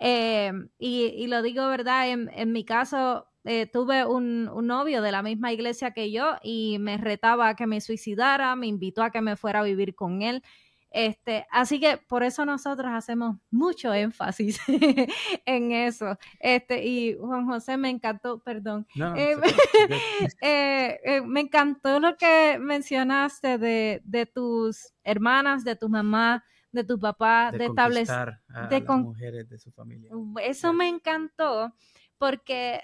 eh, 0.00 0.52
y, 0.78 1.26
lo 1.28 1.42
digo 1.42 1.68
verdad, 1.68 2.08
en, 2.08 2.52
mi 2.52 2.64
caso 2.64 3.28
eh, 3.44 3.66
tuve 3.66 4.04
un, 4.04 4.48
un, 4.52 4.66
novio 4.66 5.02
de 5.02 5.12
la 5.12 5.22
misma 5.22 5.52
iglesia 5.52 5.92
que 5.92 6.10
yo 6.10 6.36
y 6.42 6.78
me 6.80 6.96
retaba 6.96 7.50
a 7.50 7.56
que 7.56 7.66
me 7.66 7.80
suicidara, 7.80 8.56
me 8.56 8.66
invitó 8.66 9.02
a 9.02 9.10
que 9.10 9.20
me 9.20 9.36
fuera 9.36 9.60
a 9.60 9.64
vivir 9.64 9.94
con 9.94 10.22
él. 10.22 10.42
Este, 10.94 11.44
así 11.50 11.80
que 11.80 11.96
por 11.96 12.22
eso 12.22 12.46
nosotros 12.46 12.86
hacemos 12.92 13.36
mucho 13.50 13.92
énfasis 13.92 14.60
en 15.44 15.72
eso. 15.72 16.16
Este, 16.38 16.86
y 16.86 17.16
Juan 17.18 17.46
José 17.46 17.76
me 17.76 17.90
encantó, 17.90 18.38
perdón. 18.38 18.86
Eh, 19.16 19.34
eh, 20.40 21.00
eh, 21.02 21.20
me 21.22 21.40
encantó 21.40 21.98
lo 21.98 22.16
que 22.16 22.60
mencionaste 22.60 23.58
de, 23.58 24.02
de, 24.04 24.26
tus 24.26 24.92
hermanas, 25.02 25.64
de 25.64 25.74
tu 25.74 25.88
mamá, 25.88 26.44
de 26.70 26.84
tu 26.84 26.96
papá, 26.96 27.50
de, 27.50 27.64
establecer 27.64 28.38
de 28.70 28.80
las 28.80 28.98
mujeres 29.00 29.48
de 29.48 29.58
su 29.58 29.72
familia. 29.72 30.12
Eso 30.44 30.72
me 30.72 30.88
encantó 30.88 31.74
porque, 32.18 32.82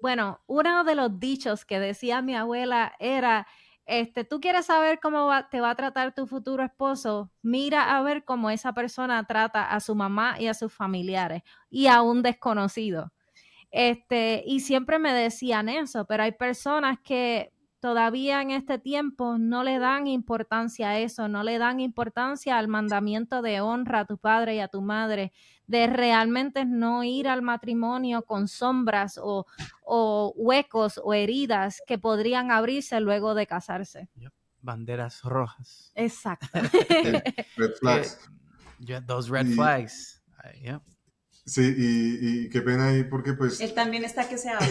bueno, 0.00 0.38
uno 0.46 0.84
de 0.84 0.94
los 0.94 1.18
dichos 1.18 1.64
que 1.64 1.80
decía 1.80 2.22
mi 2.22 2.36
abuela 2.36 2.94
era 3.00 3.48
este, 3.86 4.24
tú 4.24 4.40
quieres 4.40 4.66
saber 4.66 5.00
cómo 5.00 5.30
te 5.50 5.60
va 5.60 5.70
a 5.70 5.74
tratar 5.74 6.14
tu 6.14 6.26
futuro 6.26 6.64
esposo, 6.64 7.30
mira 7.42 7.96
a 7.96 8.02
ver 8.02 8.24
cómo 8.24 8.50
esa 8.50 8.72
persona 8.72 9.24
trata 9.26 9.70
a 9.70 9.80
su 9.80 9.94
mamá 9.94 10.36
y 10.38 10.46
a 10.46 10.54
sus 10.54 10.72
familiares 10.72 11.42
y 11.70 11.88
a 11.88 12.02
un 12.02 12.22
desconocido. 12.22 13.12
Este, 13.70 14.42
y 14.46 14.60
siempre 14.60 14.98
me 14.98 15.12
decían 15.12 15.68
eso, 15.68 16.04
pero 16.04 16.22
hay 16.24 16.32
personas 16.32 16.98
que 17.02 17.52
todavía 17.80 18.40
en 18.40 18.52
este 18.52 18.78
tiempo 18.78 19.38
no 19.38 19.64
le 19.64 19.80
dan 19.80 20.06
importancia 20.06 20.90
a 20.90 20.98
eso, 21.00 21.26
no 21.26 21.42
le 21.42 21.58
dan 21.58 21.80
importancia 21.80 22.56
al 22.56 22.68
mandamiento 22.68 23.42
de 23.42 23.60
honra 23.60 24.00
a 24.00 24.04
tu 24.04 24.18
padre 24.18 24.54
y 24.54 24.60
a 24.60 24.68
tu 24.68 24.82
madre, 24.82 25.32
de 25.72 25.86
realmente 25.86 26.66
no 26.66 27.02
ir 27.02 27.26
al 27.26 27.40
matrimonio 27.40 28.22
con 28.22 28.46
sombras 28.46 29.18
o, 29.20 29.46
huecos 30.36 31.00
o 31.02 31.14
heridas 31.14 31.82
que 31.86 31.98
podrían 31.98 32.50
abrirse 32.50 33.00
luego 33.00 33.34
de 33.34 33.46
casarse. 33.46 34.10
Banderas 34.60 35.22
rojas. 35.22 35.90
Exacto. 35.94 36.46
red 37.56 37.72
flags. 37.80 38.18
those 39.06 39.30
red 39.30 39.46
flags. 39.54 40.22
Sí, 41.46 41.74
y, 41.76 42.48
qué 42.50 42.60
pena 42.60 42.88
ahí 42.88 43.04
porque 43.04 43.32
pues... 43.32 43.60
Él 43.60 43.72
también 43.72 44.04
está 44.04 44.28
que 44.28 44.36
se 44.36 44.50
habla. 44.50 44.68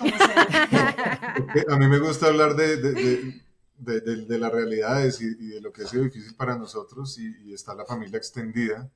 a 1.68 1.76
mí 1.76 1.88
me 1.88 1.98
gusta 1.98 2.28
hablar 2.28 2.54
de, 2.54 2.76
de, 2.76 3.42
de, 3.76 4.00
de 4.00 4.38
las 4.38 4.52
realidades 4.52 5.20
y, 5.20 5.34
de 5.34 5.60
lo 5.60 5.72
que 5.72 5.82
ha 5.82 5.86
sido 5.86 6.04
difícil 6.04 6.36
para 6.36 6.56
nosotros 6.56 7.18
y, 7.18 7.52
está 7.52 7.74
la 7.74 7.84
familia 7.84 8.16
extendida, 8.16 8.88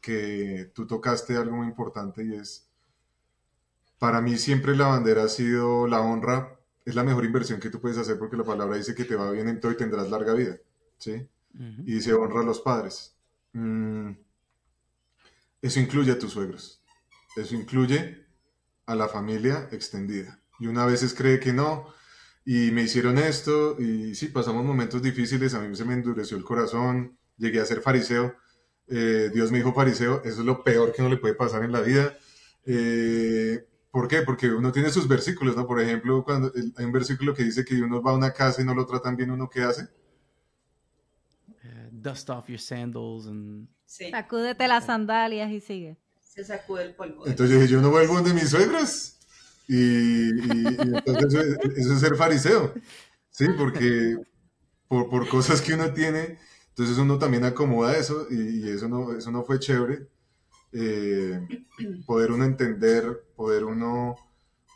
que 0.00 0.70
tú 0.74 0.86
tocaste 0.86 1.36
algo 1.36 1.56
muy 1.56 1.66
importante 1.66 2.24
y 2.24 2.34
es, 2.34 2.68
para 3.98 4.20
mí 4.20 4.38
siempre 4.38 4.76
la 4.76 4.86
bandera 4.86 5.24
ha 5.24 5.28
sido 5.28 5.86
la 5.86 6.00
honra, 6.00 6.58
es 6.84 6.94
la 6.94 7.04
mejor 7.04 7.24
inversión 7.24 7.60
que 7.60 7.70
tú 7.70 7.80
puedes 7.80 7.98
hacer 7.98 8.18
porque 8.18 8.36
la 8.36 8.44
palabra 8.44 8.76
dice 8.76 8.94
que 8.94 9.04
te 9.04 9.16
va 9.16 9.30
bien 9.30 9.48
en 9.48 9.60
todo 9.60 9.72
y 9.72 9.76
tendrás 9.76 10.10
larga 10.10 10.34
vida, 10.34 10.56
¿sí? 10.98 11.28
Y 11.52 11.94
dice, 11.94 12.14
honra 12.14 12.40
a 12.40 12.44
los 12.44 12.60
padres. 12.60 13.16
Mm, 13.52 14.12
eso 15.62 15.80
incluye 15.80 16.12
a 16.12 16.18
tus 16.18 16.32
suegros. 16.32 16.82
Eso 17.36 17.54
incluye 17.54 18.24
a 18.86 18.94
la 18.94 19.08
familia 19.08 19.68
extendida. 19.72 20.40
Y 20.58 20.66
una 20.66 20.86
vez 20.86 21.14
cree 21.14 21.40
que 21.40 21.52
no, 21.52 21.86
y 22.44 22.70
me 22.70 22.82
hicieron 22.82 23.18
esto, 23.18 23.76
y 23.80 24.14
sí, 24.14 24.26
pasamos 24.28 24.64
momentos 24.64 25.02
difíciles, 25.02 25.54
a 25.54 25.60
mí 25.60 25.74
se 25.76 25.84
me 25.84 25.94
endureció 25.94 26.36
el 26.36 26.44
corazón, 26.44 27.18
llegué 27.36 27.60
a 27.60 27.66
ser 27.66 27.80
fariseo, 27.80 28.34
eh, 28.90 29.30
Dios 29.32 29.52
me 29.52 29.58
dijo 29.58 29.72
fariseo, 29.72 30.20
eso 30.24 30.40
es 30.40 30.46
lo 30.46 30.64
peor 30.64 30.92
que 30.92 31.02
no 31.02 31.08
le 31.08 31.16
puede 31.16 31.34
pasar 31.34 31.62
en 31.62 31.72
la 31.72 31.80
vida. 31.80 32.16
Eh, 32.66 33.64
¿Por 33.90 34.08
qué? 34.08 34.22
Porque 34.22 34.48
uno 34.48 34.72
tiene 34.72 34.90
sus 34.90 35.06
versículos, 35.06 35.56
¿no? 35.56 35.66
Por 35.66 35.80
ejemplo, 35.80 36.24
cuando 36.24 36.52
hay 36.76 36.84
un 36.84 36.92
versículo 36.92 37.34
que 37.34 37.44
dice 37.44 37.64
que 37.64 37.80
uno 37.80 38.02
va 38.02 38.12
a 38.12 38.16
una 38.16 38.32
casa 38.32 38.62
y 38.62 38.64
no 38.64 38.74
lo 38.74 38.86
tratan 38.86 39.16
bien, 39.16 39.30
¿uno 39.30 39.48
qué 39.48 39.62
hace? 39.62 39.88
Eh, 41.62 41.88
dust 41.92 42.28
off 42.30 42.48
your 42.48 42.58
sandals 42.58 43.26
and... 43.26 43.68
Sacúdete 43.86 44.68
las 44.68 44.86
sandalias 44.86 45.50
y 45.50 45.60
sigue. 45.60 45.96
Se 46.20 46.44
sacude 46.44 46.84
el 46.84 46.94
polvo. 46.94 47.26
Entonces 47.26 47.50
yo 47.50 47.60
dije, 47.60 47.72
yo 47.72 47.80
no 47.80 47.90
vuelvo 47.90 48.14
donde 48.14 48.32
mis 48.32 48.50
suegros. 48.50 49.18
Y, 49.66 50.30
entonces 51.06 51.58
eso, 51.76 51.92
es 51.94 52.00
ser 52.00 52.16
fariseo. 52.16 52.74
Sí, 53.30 53.46
porque 53.56 54.16
por, 54.86 55.08
por, 55.08 55.28
cosas 55.28 55.60
que 55.60 55.74
uno 55.74 55.92
tiene, 55.92 56.38
entonces 56.70 56.98
uno 56.98 57.18
también 57.18 57.44
acomoda 57.44 57.96
eso 57.96 58.26
y, 58.30 58.68
eso, 58.68 58.88
no, 58.88 59.12
eso 59.12 59.30
no 59.30 59.42
fue 59.42 59.58
chévere. 59.58 60.08
Eh, 60.72 61.46
poder 62.06 62.30
uno 62.30 62.44
entender, 62.44 63.26
poder 63.34 63.64
uno 63.64 64.16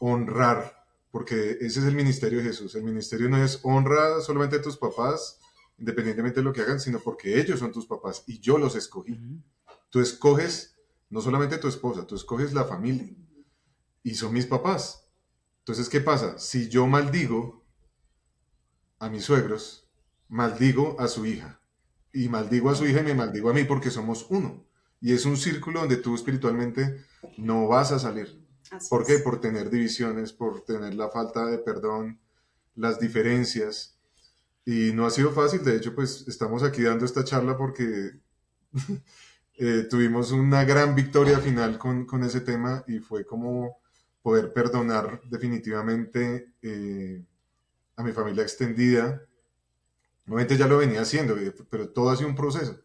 honrar, 0.01 0.85
porque 1.11 1.53
ese 1.61 1.81
es 1.81 1.87
el 1.87 1.95
ministerio 1.95 2.39
de 2.39 2.45
Jesús. 2.45 2.75
El 2.75 2.83
ministerio 2.83 3.29
no 3.29 3.43
es 3.43 3.61
honra 3.63 4.21
solamente 4.21 4.57
a 4.57 4.63
tus 4.63 4.77
papás, 4.77 5.39
independientemente 5.79 6.41
de 6.41 6.45
lo 6.45 6.53
que 6.53 6.63
hagan, 6.63 6.81
sino 6.81 6.99
porque 6.99 7.41
ellos 7.41 7.61
son 7.61 7.73
tus 7.73 7.87
papás 7.87 8.25
y 8.27 8.41
yo 8.41 8.59
los 8.59 8.75
escogí. 8.75 9.19
Tú 9.89 10.01
escoges 10.01 10.77
no 11.11 11.21
solamente 11.21 11.59
tu 11.59 11.69
esposa, 11.69 12.07
tú 12.07 12.17
escoges 12.17 12.53
la 12.53 12.65
familia 12.65 13.09
y 14.03 14.15
son 14.17 14.33
mis 14.33 14.47
papás. 14.47 15.09
Entonces, 15.61 15.89
¿qué 15.89 16.01
pasa? 16.01 16.39
Si 16.39 16.69
yo 16.69 16.87
maldigo 16.89 17.65
a 18.99 19.09
mis 19.09 19.25
suegros, 19.25 19.89
maldigo 20.29 20.97
a 20.99 21.07
su 21.07 21.25
hija 21.25 21.61
y 22.15 22.29
maldigo 22.29 22.71
a 22.71 22.75
su 22.75 22.87
hija 22.87 23.01
y 23.01 23.05
me 23.05 23.15
maldigo 23.15 23.51
a 23.51 23.53
mí 23.53 23.65
porque 23.65 23.91
somos 23.91 24.27
uno. 24.31 24.65
Y 25.01 25.13
es 25.13 25.27
un 25.27 25.37
círculo 25.37 25.81
donde 25.81 25.97
tú 25.97 26.15
espiritualmente 26.15 27.05
no 27.37 27.67
vas 27.69 27.93
a 27.93 27.99
salir. 27.99 28.41
¿Por 28.89 29.05
qué? 29.05 29.19
Por 29.19 29.41
tener 29.41 29.69
divisiones, 29.69 30.33
por 30.33 30.65
tener 30.65 30.95
la 30.95 31.11
falta 31.11 31.45
de 31.47 31.59
perdón, 31.59 32.21
las 32.77 32.99
diferencias. 33.01 33.99
Y 34.65 34.93
no 34.95 35.05
ha 35.05 35.11
sido 35.11 35.33
fácil, 35.33 35.63
de 35.63 35.77
hecho, 35.77 35.95
pues 35.95 36.25
estamos 36.27 36.63
aquí 36.63 36.83
dando 36.83 37.05
esta 37.05 37.25
charla 37.25 37.59
porque 37.59 38.13
eh, 39.59 39.87
tuvimos 39.91 40.31
una 40.31 40.65
gran 40.65 40.95
victoria 40.95 41.39
final 41.39 41.77
con, 41.77 42.07
con, 42.07 42.23
ese 42.23 42.41
tema 42.41 42.83
y 42.87 43.01
fue 43.01 43.27
como 43.27 43.77
poder 44.23 44.55
perdonar 44.55 45.21
definitivamente 45.29 46.55
eh, 46.63 47.23
a 47.97 48.03
mi 48.03 48.13
familia 48.13 48.43
extendida. 48.43 49.21
Obviamente 50.27 50.57
ya 50.57 50.67
lo 50.67 50.79
venía 50.79 51.03
haciendo, 51.03 51.37
eh, 51.37 51.55
pero 51.71 51.89
todo 51.91 52.11
ha 52.11 52.19
un 52.27 52.35
proceso 52.35 52.81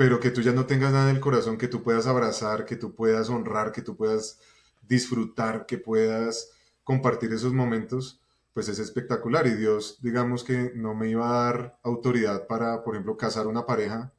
pero 0.00 0.18
que 0.18 0.30
tú 0.30 0.40
ya 0.40 0.52
no 0.52 0.64
tengas 0.64 0.92
nada 0.94 1.10
en 1.10 1.16
el 1.16 1.20
corazón, 1.20 1.58
que 1.58 1.68
tú 1.68 1.82
puedas 1.82 2.06
abrazar, 2.06 2.64
que 2.64 2.76
tú 2.76 2.94
puedas 2.94 3.28
honrar, 3.28 3.70
que 3.70 3.82
tú 3.82 3.98
puedas 3.98 4.40
disfrutar, 4.80 5.66
que 5.66 5.76
puedas 5.76 6.52
compartir 6.84 7.30
esos 7.34 7.52
momentos, 7.52 8.18
pues 8.54 8.70
es 8.70 8.78
espectacular. 8.78 9.46
Y 9.46 9.56
Dios, 9.56 9.98
digamos 10.00 10.42
que 10.42 10.72
no 10.74 10.94
me 10.94 11.10
iba 11.10 11.28
a 11.28 11.44
dar 11.44 11.78
autoridad 11.82 12.46
para, 12.46 12.82
por 12.82 12.94
ejemplo, 12.94 13.18
casar 13.18 13.46
una 13.46 13.66
pareja, 13.66 14.10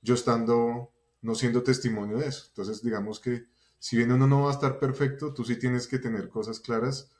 yo 0.00 0.14
estando, 0.14 0.90
no 1.20 1.34
siendo 1.34 1.62
testimonio 1.62 2.16
de 2.16 2.28
eso. 2.28 2.46
Entonces, 2.48 2.82
digamos 2.82 3.20
que 3.20 3.44
si 3.78 3.98
bien 3.98 4.12
uno 4.12 4.26
no 4.26 4.44
va 4.44 4.52
a 4.52 4.54
estar 4.54 4.78
perfecto, 4.78 5.34
tú 5.34 5.44
sí 5.44 5.56
tienes 5.56 5.86
que 5.86 5.98
tener 5.98 6.30
cosas 6.30 6.60
claras 6.60 7.10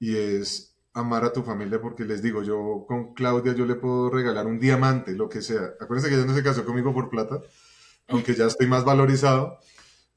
y 0.00 0.16
es 0.16 0.71
amar 0.94 1.24
a 1.24 1.32
tu 1.32 1.42
familia 1.42 1.80
porque 1.80 2.04
les 2.04 2.22
digo, 2.22 2.42
yo 2.42 2.84
con 2.86 3.14
Claudia 3.14 3.54
yo 3.54 3.64
le 3.66 3.76
puedo 3.76 4.10
regalar 4.10 4.46
un 4.46 4.58
diamante, 4.58 5.12
lo 5.12 5.28
que 5.28 5.42
sea. 5.42 5.74
Acuérdense 5.80 6.08
que 6.08 6.16
ella 6.16 6.26
no 6.26 6.34
se 6.34 6.42
casó 6.42 6.64
conmigo 6.64 6.92
por 6.92 7.08
plata, 7.08 7.40
aunque 8.08 8.34
ya 8.34 8.46
estoy 8.46 8.66
más 8.66 8.84
valorizado, 8.84 9.58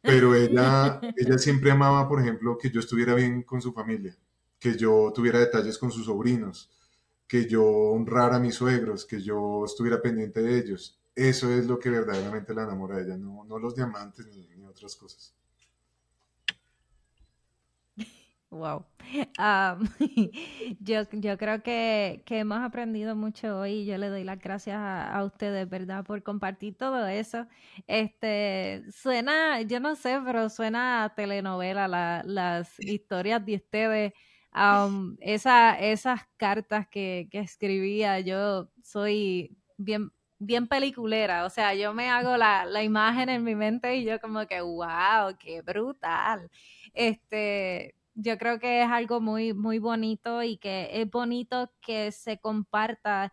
pero 0.02 0.36
ella, 0.36 1.00
ella 1.18 1.38
siempre 1.38 1.72
amaba, 1.72 2.08
por 2.08 2.20
ejemplo, 2.22 2.58
que 2.58 2.70
yo 2.70 2.80
estuviera 2.80 3.16
bien 3.16 3.44
con 3.44 3.62
su 3.62 3.74
familia, 3.74 4.18
que 4.60 4.76
yo 4.78 5.12
tuviera 5.16 5.40
detalles 5.40 5.78
con 5.78 5.92
sus 5.92 6.06
sobrinos, 6.06 6.72
que 7.28 7.48
yo 7.48 7.64
honrara 7.66 8.38
a 8.38 8.40
mis 8.40 8.56
suegros, 8.56 9.06
que 9.06 9.22
yo 9.22 9.64
estuviera 9.66 10.02
pendiente 10.02 10.42
de 10.42 10.58
ellos. 10.58 11.00
Eso 11.16 11.50
es 11.52 11.66
lo 11.66 11.80
que 11.80 11.90
verdaderamente 11.90 12.54
la 12.54 12.64
enamora 12.64 12.98
de 12.98 13.04
ella, 13.04 13.18
no, 13.18 13.46
no 13.46 13.58
los 13.58 13.76
diamantes 13.76 14.28
ni, 14.28 14.48
ni 14.58 14.66
otras 14.66 14.96
cosas. 14.96 15.34
Wow. 18.56 18.86
yo, 20.80 21.02
yo 21.12 21.38
creo 21.38 21.62
que, 21.62 22.24
hemos 22.30 22.60
aprendido 22.60 23.16
mucho 23.16 23.60
hoy 23.60 23.72
y 23.72 23.86
yo 23.86 23.98
le 23.98 24.08
doy 24.08 24.24
las 24.24 24.40
gracias 24.40 24.78
a, 24.80 25.22
ustedes, 25.26 25.70
¿verdad? 25.70 26.06
Por 26.06 26.24
compartir 26.24 26.78
todo 26.78 27.06
eso. 27.06 27.48
Este, 27.86 28.84
suena, 28.92 29.62
yo 29.62 29.80
no 29.82 29.96
sé, 29.96 30.20
pero 30.26 30.50
suena 30.50 31.04
a 31.04 31.16
telenovela 31.16 31.88
las 32.24 32.80
historias 32.80 33.46
de 33.46 33.56
ustedes. 33.56 34.14
esa, 35.20 35.78
esas 35.80 36.22
cartas 36.38 36.88
que, 36.88 37.28
que 37.30 37.40
escribía, 37.40 38.22
yo 38.22 38.70
soy 38.82 39.58
bien 39.78 40.12
bien 40.38 40.68
peliculera, 40.68 41.46
o 41.46 41.50
sea, 41.50 41.74
yo 41.74 41.94
me 41.94 42.10
hago 42.10 42.36
la, 42.38 42.66
la, 42.66 42.84
imagen 42.84 43.30
en 43.30 43.44
mi 43.44 43.56
mente 43.56 43.96
y 43.96 44.04
yo 44.04 44.20
como 44.20 44.46
que, 44.48 44.62
wow, 44.62 45.36
qué 45.40 45.62
brutal. 45.62 46.50
Este, 46.94 47.95
yo 48.16 48.38
creo 48.38 48.60
que 48.60 48.82
es 48.82 48.90
algo 48.90 49.22
muy, 49.22 49.54
muy 49.54 49.80
bonito 49.80 50.42
y 50.42 50.58
que 50.58 50.90
es 51.02 51.10
bonito 51.10 51.72
que 51.82 52.12
se 52.12 52.40
comparta 52.40 53.32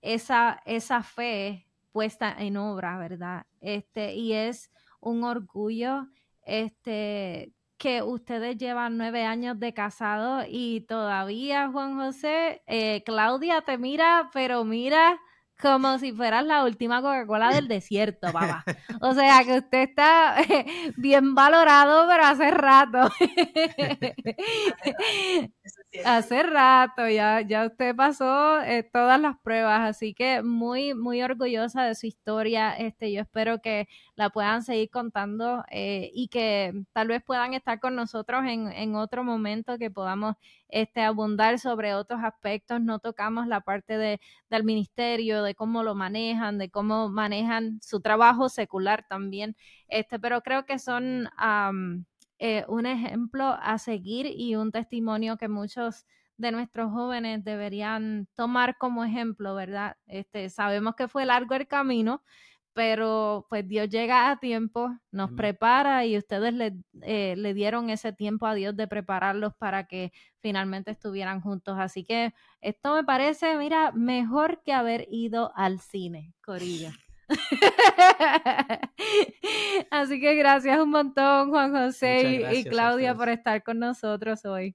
esa, 0.00 0.62
esa 0.64 1.02
fe 1.02 1.66
puesta 1.92 2.34
en 2.38 2.56
obra, 2.56 2.96
¿verdad? 2.98 3.46
Este, 3.60 4.14
y 4.14 4.32
es 4.32 4.70
un 5.00 5.24
orgullo, 5.24 6.08
este, 6.44 7.52
que 7.76 8.02
ustedes 8.02 8.56
llevan 8.56 8.96
nueve 8.98 9.24
años 9.24 9.58
de 9.58 9.74
casado 9.74 10.44
y 10.48 10.82
todavía, 10.82 11.68
Juan 11.68 11.96
José, 11.96 12.62
eh, 12.66 13.02
Claudia 13.04 13.62
te 13.62 13.78
mira, 13.78 14.30
pero 14.32 14.64
mira 14.64 15.18
como 15.60 15.98
si 15.98 16.12
fueras 16.12 16.44
la 16.44 16.64
última 16.64 17.00
Coca-Cola 17.00 17.54
del 17.54 17.68
desierto, 17.68 18.32
papá. 18.32 18.64
O 19.00 19.14
sea 19.14 19.44
que 19.44 19.58
usted 19.58 19.88
está 19.88 20.36
bien 20.96 21.34
valorado, 21.34 22.06
pero 22.08 22.24
hace 22.24 22.50
rato. 22.50 23.10
hace 26.04 26.42
rato, 26.44 27.08
ya, 27.08 27.40
ya 27.40 27.66
usted 27.66 27.96
pasó 27.96 28.60
eh, 28.62 28.88
todas 28.92 29.20
las 29.20 29.36
pruebas, 29.40 29.80
así 29.80 30.14
que 30.14 30.42
muy, 30.42 30.94
muy 30.94 31.22
orgullosa 31.22 31.82
de 31.84 31.94
su 31.96 32.06
historia. 32.06 32.72
Este, 32.74 33.12
yo 33.12 33.22
espero 33.22 33.60
que 33.60 33.88
la 34.14 34.30
puedan 34.30 34.62
seguir 34.62 34.90
contando 34.90 35.64
eh, 35.70 36.10
y 36.14 36.28
que 36.28 36.72
tal 36.92 37.08
vez 37.08 37.22
puedan 37.24 37.54
estar 37.54 37.80
con 37.80 37.96
nosotros 37.96 38.44
en, 38.46 38.70
en 38.72 38.94
otro 38.94 39.24
momento 39.24 39.78
que 39.78 39.90
podamos 39.90 40.36
este, 40.68 41.02
abundar 41.02 41.58
sobre 41.58 41.94
otros 41.94 42.20
aspectos. 42.22 42.80
No 42.80 43.00
tocamos 43.00 43.48
la 43.48 43.60
parte 43.60 43.98
de, 43.98 44.20
del 44.48 44.64
ministerio, 44.64 45.42
de 45.42 45.54
cómo 45.56 45.82
lo 45.82 45.94
manejan, 45.96 46.58
de 46.58 46.70
cómo 46.70 47.08
manejan 47.08 47.80
su 47.82 48.00
trabajo 48.00 48.48
secular 48.48 49.04
también. 49.08 49.56
Este, 49.88 50.20
pero 50.20 50.40
creo 50.42 50.64
que 50.66 50.78
son 50.78 51.28
eh, 52.42 52.64
un 52.68 52.86
ejemplo 52.86 53.44
a 53.44 53.76
seguir 53.76 54.26
y 54.26 54.56
un 54.56 54.72
testimonio 54.72 55.36
que 55.36 55.46
muchos 55.46 56.06
de 56.38 56.52
nuestros 56.52 56.90
jóvenes 56.90 57.44
deberían 57.44 58.28
tomar 58.34 58.78
como 58.78 59.04
ejemplo, 59.04 59.54
¿verdad? 59.54 59.98
Este, 60.06 60.48
sabemos 60.48 60.94
que 60.94 61.06
fue 61.06 61.26
largo 61.26 61.54
el 61.54 61.68
camino, 61.68 62.22
pero 62.72 63.46
pues 63.50 63.68
Dios 63.68 63.90
llega 63.90 64.30
a 64.30 64.38
tiempo, 64.38 64.88
nos 65.10 65.32
prepara 65.32 66.06
y 66.06 66.16
ustedes 66.16 66.54
le, 66.54 66.78
eh, 67.02 67.34
le, 67.36 67.52
dieron 67.52 67.90
ese 67.90 68.14
tiempo 68.14 68.46
a 68.46 68.54
Dios 68.54 68.74
de 68.74 68.88
prepararlos 68.88 69.54
para 69.54 69.86
que 69.86 70.10
finalmente 70.38 70.92
estuvieran 70.92 71.42
juntos. 71.42 71.76
Así 71.78 72.04
que 72.04 72.32
esto 72.62 72.94
me 72.94 73.04
parece, 73.04 73.58
mira, 73.58 73.92
mejor 73.92 74.62
que 74.64 74.72
haber 74.72 75.06
ido 75.10 75.52
al 75.56 75.78
cine, 75.78 76.32
Corilla. 76.40 76.94
Así 79.90 80.20
que 80.20 80.34
gracias 80.34 80.80
un 80.80 80.90
montón, 80.90 81.50
Juan 81.50 81.72
José 81.72 82.48
y, 82.52 82.64
Claudia, 82.64 83.14
por 83.14 83.28
estar 83.28 83.62
con 83.62 83.78
nosotros 83.78 84.44
hoy. 84.44 84.74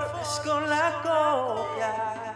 borðs 0.00 0.36
skóla 0.40 0.84
gópjar 1.04 2.29